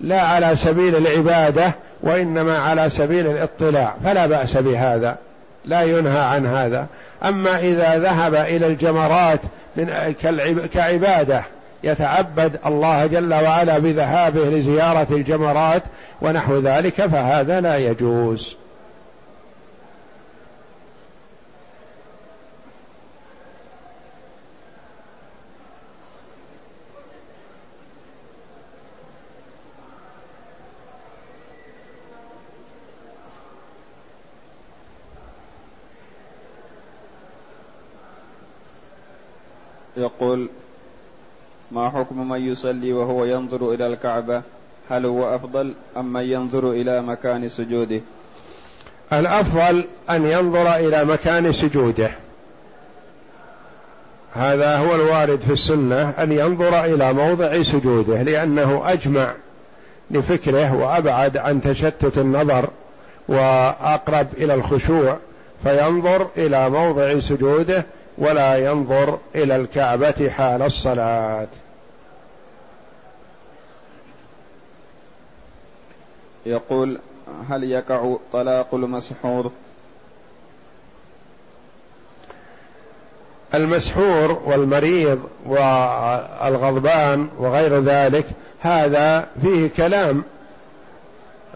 لا 0.00 0.20
على 0.20 0.56
سبيل 0.56 0.96
العبادة 0.96 1.72
وإنما 2.02 2.58
على 2.58 2.90
سبيل 2.90 3.26
الاطلاع 3.26 3.94
فلا 4.04 4.26
بأس 4.26 4.56
بهذا 4.56 5.16
لا 5.64 5.82
ينهى 5.82 6.20
عن 6.20 6.46
هذا. 6.46 6.86
أما 7.24 7.58
إذا 7.58 7.98
ذهب 7.98 8.34
إلى 8.34 8.66
الجمرات 8.66 9.40
من 9.76 10.14
كعبادة 10.74 11.42
يتعبد 11.84 12.58
الله 12.66 13.06
جل 13.06 13.34
وعلا 13.34 13.78
بذهابه 13.78 14.44
لزيارة 14.44 15.06
الجمرات 15.10 15.82
ونحو 16.22 16.58
ذلك 16.58 17.06
فهذا 17.06 17.60
لا 17.60 17.76
يجوز. 17.76 18.59
يقول 40.00 40.48
ما 41.72 41.90
حكم 41.90 42.28
من 42.28 42.40
يصلي 42.40 42.92
وهو 42.92 43.24
ينظر 43.24 43.74
إلى 43.74 43.86
الكعبة؟ 43.86 44.42
هل 44.90 45.06
هو 45.06 45.34
أفضل 45.34 45.72
أم 45.96 46.12
من 46.12 46.20
ينظر 46.20 46.70
إلى 46.70 47.02
مكان 47.02 47.48
سجوده؟ 47.48 48.00
الأفضل 49.12 49.84
أن 50.10 50.26
ينظر 50.26 50.74
إلى 50.76 51.04
مكان 51.04 51.52
سجوده. 51.52 52.10
هذا 54.32 54.76
هو 54.76 54.94
الوارد 54.94 55.40
في 55.40 55.52
السنة 55.52 56.10
أن 56.10 56.32
ينظر 56.32 56.84
إلى 56.84 57.12
موضع 57.12 57.62
سجوده 57.62 58.22
لأنه 58.22 58.82
أجمع 58.92 59.32
لفكره 60.10 60.76
وأبعد 60.76 61.36
عن 61.36 61.60
تشتت 61.60 62.18
النظر 62.18 62.68
وأقرب 63.28 64.26
إلى 64.38 64.54
الخشوع 64.54 65.16
فينظر 65.62 66.26
إلى 66.36 66.70
موضع 66.70 67.18
سجوده 67.18 67.84
ولا 68.20 68.56
ينظر 68.56 69.18
إلى 69.34 69.56
الكعبة 69.56 70.30
حال 70.30 70.62
الصلاة. 70.62 71.48
يقول 76.46 76.98
هل 77.50 77.64
يقع 77.64 78.16
طلاق 78.32 78.74
المسحور؟ 78.74 79.52
المسحور 83.54 84.42
والمريض 84.44 85.28
والغضبان 85.46 87.28
وغير 87.38 87.80
ذلك 87.80 88.26
هذا 88.60 89.28
فيه 89.42 89.70
كلام. 89.76 90.24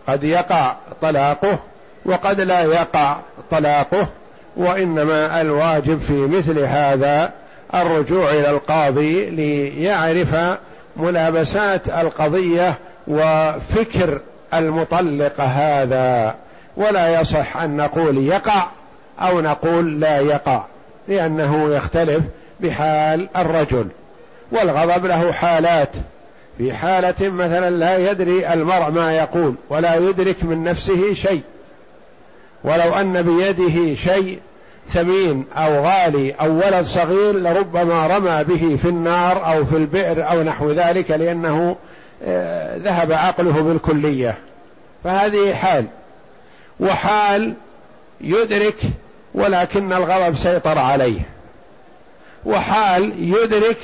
قد 0.06 0.24
يقع 0.24 0.76
طلاقه 1.02 1.58
وقد 2.04 2.40
لا 2.40 2.62
يقع 2.62 3.20
طلاقه. 3.50 4.08
وإنما 4.56 5.40
الواجب 5.40 5.98
في 5.98 6.12
مثل 6.12 6.58
هذا 6.58 7.32
الرجوع 7.74 8.30
إلى 8.30 8.50
القاضي 8.50 9.30
ليعرف 9.30 10.58
ملابسات 10.96 11.88
القضية 11.88 12.74
وفكر 13.08 14.20
المطلق 14.54 15.40
هذا. 15.40 16.34
ولا 16.76 17.20
يصح 17.20 17.56
أن 17.56 17.76
نقول 17.76 18.26
يقع 18.26 18.66
أو 19.20 19.40
نقول 19.40 20.00
لا 20.00 20.18
يقع 20.18 20.62
لأنه 21.08 21.74
يختلف 21.74 22.24
بحال 22.60 23.28
الرجل. 23.36 23.86
والغضب 24.52 25.06
له 25.06 25.32
حالات. 25.32 25.90
في 26.58 26.72
حالة 26.72 27.28
مثلا 27.28 27.70
لا 27.70 28.10
يدري 28.10 28.52
المرء 28.52 28.90
ما 28.90 29.16
يقول 29.16 29.54
ولا 29.70 29.96
يدرك 29.96 30.44
من 30.44 30.64
نفسه 30.64 31.14
شيء. 31.14 31.42
ولو 32.64 32.94
أن 32.94 33.22
بيده 33.22 33.94
شيء 33.94 34.38
ثمين 34.90 35.44
أو 35.52 35.84
غالي 35.86 36.32
أو 36.32 36.56
ولد 36.56 36.84
صغير 36.84 37.32
لربما 37.32 38.06
رمى 38.06 38.44
به 38.44 38.76
في 38.82 38.88
النار 38.88 39.52
أو 39.52 39.64
في 39.64 39.76
البئر 39.76 40.30
أو 40.30 40.42
نحو 40.42 40.70
ذلك 40.70 41.10
لأنه 41.10 41.76
آه، 42.24 42.76
ذهب 42.76 43.12
عقله 43.12 43.62
بالكلية. 43.62 44.34
فهذه 45.04 45.54
حال. 45.54 45.86
وحال 46.80 47.54
يدرك 48.20 48.76
ولكن 49.34 49.92
الغضب 49.92 50.36
سيطر 50.36 50.78
عليه. 50.78 51.20
وحال 52.46 53.12
يدرك 53.18 53.78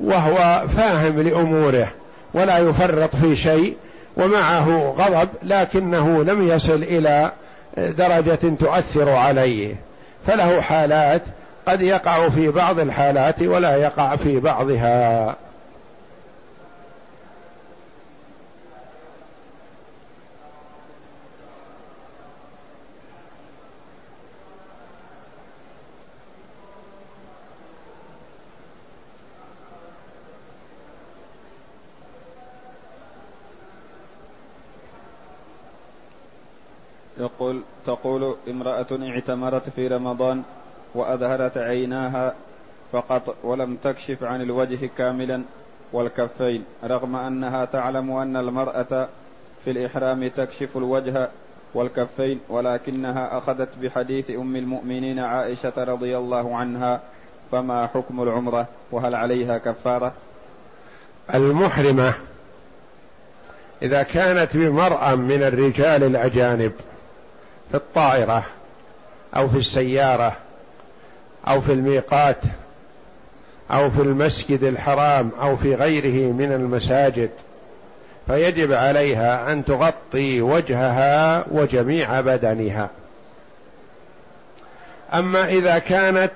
وهو 0.00 0.64
فاهم 0.76 1.20
لأموره 1.20 1.88
ولا 2.34 2.58
يفرط 2.58 3.16
في 3.16 3.36
شيء 3.36 3.76
ومعه 4.16 4.94
غضب 4.98 5.28
لكنه 5.42 6.24
لم 6.24 6.48
يصل 6.48 6.82
إلى 6.82 7.32
درجة 7.76 8.54
تؤثر 8.60 9.10
عليه. 9.10 9.74
فله 10.26 10.60
حالات 10.60 11.22
قد 11.68 11.82
يقع 11.82 12.28
في 12.28 12.48
بعض 12.48 12.78
الحالات 12.78 13.42
ولا 13.42 13.76
يقع 13.76 14.16
في 14.16 14.40
بعضها. 14.40 15.36
يقول 37.26 37.62
تقول 37.86 38.36
امرأة 38.48 38.86
اعتمرت 39.02 39.68
في 39.68 39.88
رمضان 39.88 40.42
وأظهرت 40.94 41.58
عيناها 41.58 42.34
فقط 42.92 43.34
ولم 43.42 43.76
تكشف 43.76 44.24
عن 44.24 44.42
الوجه 44.42 44.90
كاملا 44.98 45.42
والكفين 45.92 46.64
رغم 46.84 47.16
أنها 47.16 47.64
تعلم 47.64 48.10
أن 48.10 48.36
المرأة 48.36 49.08
في 49.64 49.70
الإحرام 49.70 50.28
تكشف 50.28 50.76
الوجه 50.76 51.28
والكفين 51.74 52.40
ولكنها 52.48 53.38
أخذت 53.38 53.68
بحديث 53.82 54.30
أم 54.30 54.56
المؤمنين 54.56 55.18
عائشة 55.18 55.72
رضي 55.76 56.18
الله 56.18 56.56
عنها 56.56 57.00
فما 57.52 57.86
حكم 57.86 58.22
العمرة؟ 58.22 58.66
وهل 58.92 59.14
عليها 59.14 59.58
كفارة؟ 59.58 60.12
المحرمة 61.34 62.14
إذا 63.82 64.02
كانت 64.02 64.56
بمرأة 64.56 65.14
من 65.14 65.42
الرجال 65.42 66.04
الأجانب 66.04 66.72
في 67.70 67.76
الطائرة 67.76 68.44
أو 69.36 69.48
في 69.48 69.58
السيارة 69.58 70.36
أو 71.48 71.60
في 71.60 71.72
الميقات 71.72 72.40
أو 73.70 73.90
في 73.90 74.02
المسجد 74.02 74.64
الحرام 74.64 75.30
أو 75.40 75.56
في 75.56 75.74
غيره 75.74 76.32
من 76.32 76.52
المساجد 76.52 77.30
فيجب 78.26 78.72
عليها 78.72 79.52
أن 79.52 79.64
تغطي 79.64 80.40
وجهها 80.40 81.44
وجميع 81.50 82.20
بدنها. 82.20 82.90
أما 85.14 85.48
إذا 85.48 85.78
كانت 85.78 86.32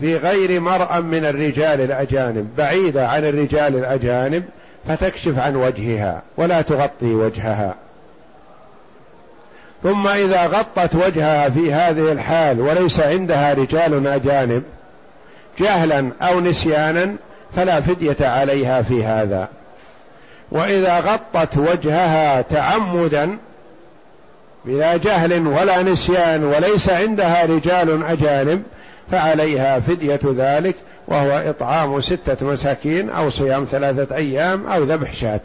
في 0.00 0.16
غير 0.16 0.60
مرأى 0.60 1.00
من 1.00 1.24
الرجال 1.24 1.80
الأجانب 1.80 2.56
بعيدة 2.56 3.08
عن 3.08 3.24
الرجال 3.24 3.76
الأجانب 3.76 4.44
فتكشف 4.88 5.38
عن 5.38 5.56
وجهها 5.56 6.22
ولا 6.36 6.62
تغطي 6.62 7.14
وجهها. 7.14 7.74
ثم 9.82 10.08
إذا 10.08 10.46
غطت 10.46 10.94
وجهها 10.94 11.48
في 11.48 11.72
هذه 11.72 12.12
الحال 12.12 12.60
وليس 12.60 13.00
عندها 13.00 13.54
رجال 13.54 14.06
أجانب 14.06 14.62
جهلا 15.58 16.10
أو 16.22 16.40
نسيانا 16.40 17.14
فلا 17.56 17.80
فدية 17.80 18.16
عليها 18.20 18.82
في 18.82 19.04
هذا. 19.04 19.48
وإذا 20.50 21.00
غطت 21.00 21.58
وجهها 21.58 22.42
تعمدا 22.42 23.38
بلا 24.64 24.96
جهل 24.96 25.46
ولا 25.46 25.82
نسيان 25.82 26.44
وليس 26.44 26.90
عندها 26.90 27.44
رجال 27.44 28.04
أجانب 28.04 28.62
فعليها 29.10 29.80
فدية 29.80 30.20
ذلك 30.24 30.74
وهو 31.08 31.30
إطعام 31.30 32.00
ستة 32.00 32.46
مساكين 32.46 33.10
أو 33.10 33.30
صيام 33.30 33.64
ثلاثة 33.70 34.16
أيام 34.16 34.66
أو 34.66 34.82
ذبح 34.84 35.14
شاة. 35.14 35.40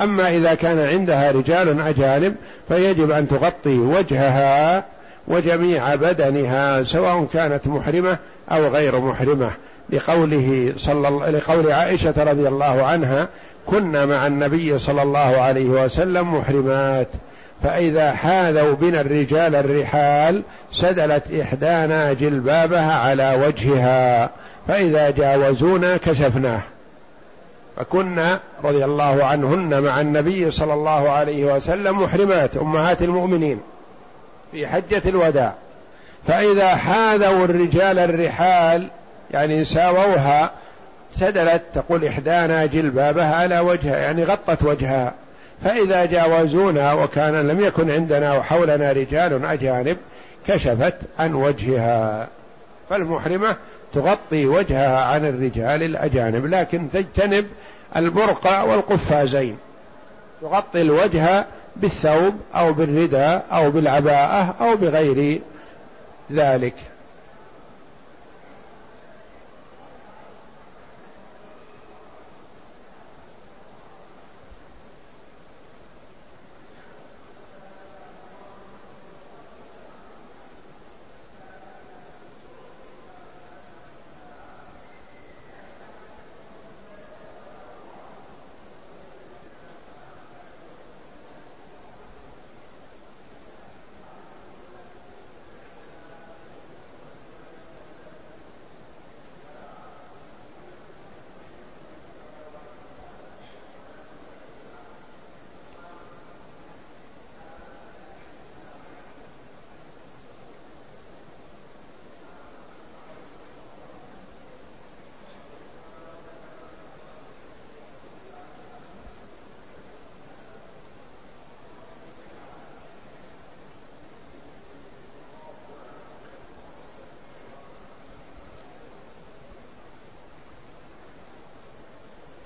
أما 0.00 0.28
إذا 0.36 0.54
كان 0.54 0.80
عندها 0.80 1.30
رجال 1.30 1.80
أجانب 1.80 2.34
فيجب 2.68 3.10
أن 3.10 3.28
تغطي 3.28 3.78
وجهها 3.78 4.84
وجميع 5.28 5.94
بدنها 5.94 6.82
سواء 6.82 7.26
كانت 7.32 7.66
محرمة 7.66 8.18
أو 8.52 8.68
غير 8.68 9.00
محرمة. 9.00 9.50
لقوله 9.90 10.72
صلى 10.76 11.08
لقول 11.08 11.72
عائشة 11.72 12.14
رضي 12.16 12.48
الله 12.48 12.84
عنها 12.84 13.28
كنا 13.66 14.06
مع 14.06 14.26
النبي 14.26 14.78
صلى 14.78 15.02
الله 15.02 15.18
عليه 15.18 15.64
وسلم 15.64 16.34
محرمات. 16.34 17.08
فإذا 17.62 18.12
حاذوا 18.12 18.74
بنا 18.74 19.00
الرجال 19.00 19.54
الرحال 19.54 20.42
سدلت 20.72 21.32
إحدانا 21.40 22.12
جلبابها 22.12 22.92
على 22.92 23.46
وجهها 23.46 24.30
فإذا 24.68 25.10
جاوزونا 25.10 25.96
كشفناه. 25.96 26.62
فكنا 27.78 28.40
رضي 28.64 28.84
الله 28.84 29.24
عنهن 29.24 29.82
مع 29.82 30.00
النبي 30.00 30.50
صلى 30.50 30.74
الله 30.74 31.10
عليه 31.10 31.54
وسلم 31.54 32.02
محرمات 32.02 32.56
أمهات 32.56 33.02
المؤمنين 33.02 33.60
في 34.52 34.66
حجة 34.66 35.02
الوداع. 35.06 35.54
فإذا 36.26 36.76
حاذوا 36.76 37.44
الرجال 37.44 37.98
الرحال 37.98 38.88
يعني 39.30 39.64
ساووها 39.64 40.50
سدلت 41.12 41.62
تقول 41.74 42.04
إحدانا 42.04 42.66
جلبابها 42.66 43.34
على 43.36 43.58
وجهها 43.58 43.98
يعني 43.98 44.24
غطت 44.24 44.62
وجهها. 44.62 45.14
فإذا 45.64 46.04
جاوزونا 46.04 46.92
وكان 46.92 47.48
لم 47.48 47.60
يكن 47.60 47.90
عندنا 47.90 48.38
وحولنا 48.38 48.92
رجال 48.92 49.44
أجانب 49.44 49.96
كشفت 50.46 50.96
عن 51.18 51.34
وجهها. 51.34 52.28
فالمحرمة 52.90 53.56
تغطي 53.94 54.46
وجهها 54.46 55.04
عن 55.04 55.26
الرجال 55.26 55.82
الأجانب 55.82 56.46
لكن 56.46 56.90
تجتنب 56.92 57.46
البرقع 57.96 58.62
والقفازين. 58.62 59.56
تغطي 60.42 60.82
الوجه 60.82 61.46
بالثوب 61.76 62.40
أو 62.54 62.72
بالرداء 62.72 63.46
أو 63.52 63.70
بالعباءة 63.70 64.54
أو 64.60 64.76
بغير 64.76 65.40
ذلك. 66.32 66.74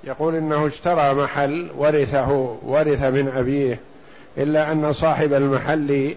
يقول 0.05 0.35
إنه 0.35 0.67
اشترى 0.67 1.15
محل 1.15 1.71
ورثه 1.77 2.57
ورث 2.63 3.03
من 3.03 3.33
أبيه 3.37 3.81
إلا 4.39 4.73
أن 4.73 4.93
صاحب 4.93 5.33
المحل 5.33 6.15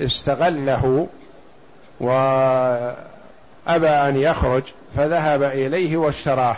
استغله 0.00 1.06
وأبى 2.00 3.88
أن 3.88 4.16
يخرج 4.16 4.62
فذهب 4.96 5.42
إليه 5.42 5.96
واشتراه. 5.96 6.56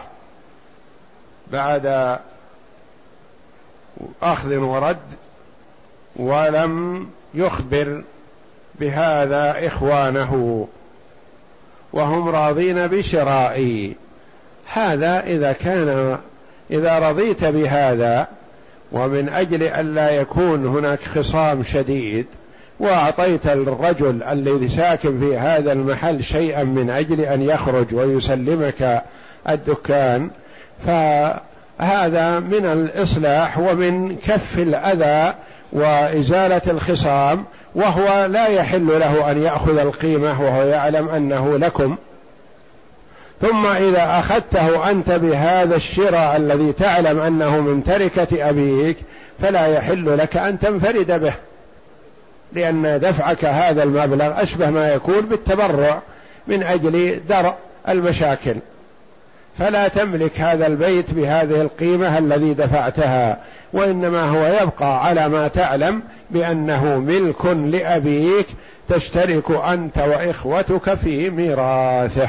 بعد 1.53 2.18
أخذ 4.22 4.57
ورد 4.57 4.99
ولم 6.16 7.07
يخبر 7.35 8.03
بهذا 8.75 9.66
إخوانه 9.66 10.66
وهم 11.93 12.29
راضين 12.29 12.87
بشرائي. 12.87 13.97
هذا 14.66 15.20
إذا 15.20 15.53
كان 15.53 16.18
إذا 16.70 16.98
رضيت 16.98 17.44
بهذا 17.44 18.26
ومن 18.92 19.28
أجل 19.28 19.62
الا 19.62 20.10
يكون 20.10 20.66
هناك 20.66 21.00
خصام 21.00 21.64
شديد 21.64 22.26
وأعطيت 22.80 23.46
الرجل 23.46 24.22
الذي 24.22 24.68
ساكن 24.68 25.20
في 25.20 25.36
هذا 25.36 25.72
المحل 25.72 26.24
شيئا 26.24 26.64
من 26.64 26.90
أجل 26.90 27.20
أن 27.20 27.42
يخرج 27.42 27.94
ويسلمك 27.94 29.02
الدكان 29.48 30.30
فهذا 30.86 32.38
من 32.40 32.66
الإصلاح 32.66 33.58
ومن 33.58 34.16
كف 34.16 34.58
الأذى 34.58 35.34
وإزالة 35.72 36.62
الخصام 36.66 37.44
وهو 37.74 38.26
لا 38.26 38.46
يحل 38.46 38.86
له 38.86 39.30
أن 39.30 39.42
يأخذ 39.42 39.78
القيمة 39.78 40.40
وهو 40.40 40.62
يعلم 40.62 41.08
أنه 41.08 41.58
لكم 41.58 41.96
ثم 43.49 43.66
إذا 43.66 44.18
أخذته 44.18 44.90
أنت 44.90 45.11
بهذا 45.11 45.76
الشراء 45.76 46.36
الذي 46.36 46.72
تعلم 46.72 47.20
أنه 47.20 47.61
من 47.61 47.84
تركة 47.84 48.51
أبيك 48.51 48.97
فلا 49.42 49.66
يحل 49.66 50.18
لك 50.18 50.36
أن 50.36 50.59
تنفرد 50.59 51.20
به. 51.20 51.32
لأن 52.53 53.01
دفعك 53.01 53.45
هذا 53.45 53.82
المبلغ 53.82 54.42
أشبه 54.42 54.70
ما 54.70 54.92
يكون 54.92 55.20
بالتبرع 55.20 56.03
من 56.47 56.62
أجل 56.62 57.20
درء 57.28 57.55
المشاكل. 57.88 58.55
فلا 59.59 59.88
تملك 59.88 60.40
هذا 60.40 60.66
البيت 60.66 61.14
بهذه 61.14 61.61
القيمة 61.61 62.18
الذي 62.18 62.55
دفعتها 62.55 63.38
وإنما 63.72 64.22
هو 64.22 64.47
يبقى 64.62 65.07
على 65.07 65.28
ما 65.28 65.49
تعلم 65.49 66.03
بأنه 66.30 66.99
ملك 66.99 67.47
لأبيك 67.47 68.47
تشترك 68.88 69.51
أنت 69.51 69.99
وإخوتك 69.99 70.95
في 70.95 71.30
ميراثه. 71.30 72.28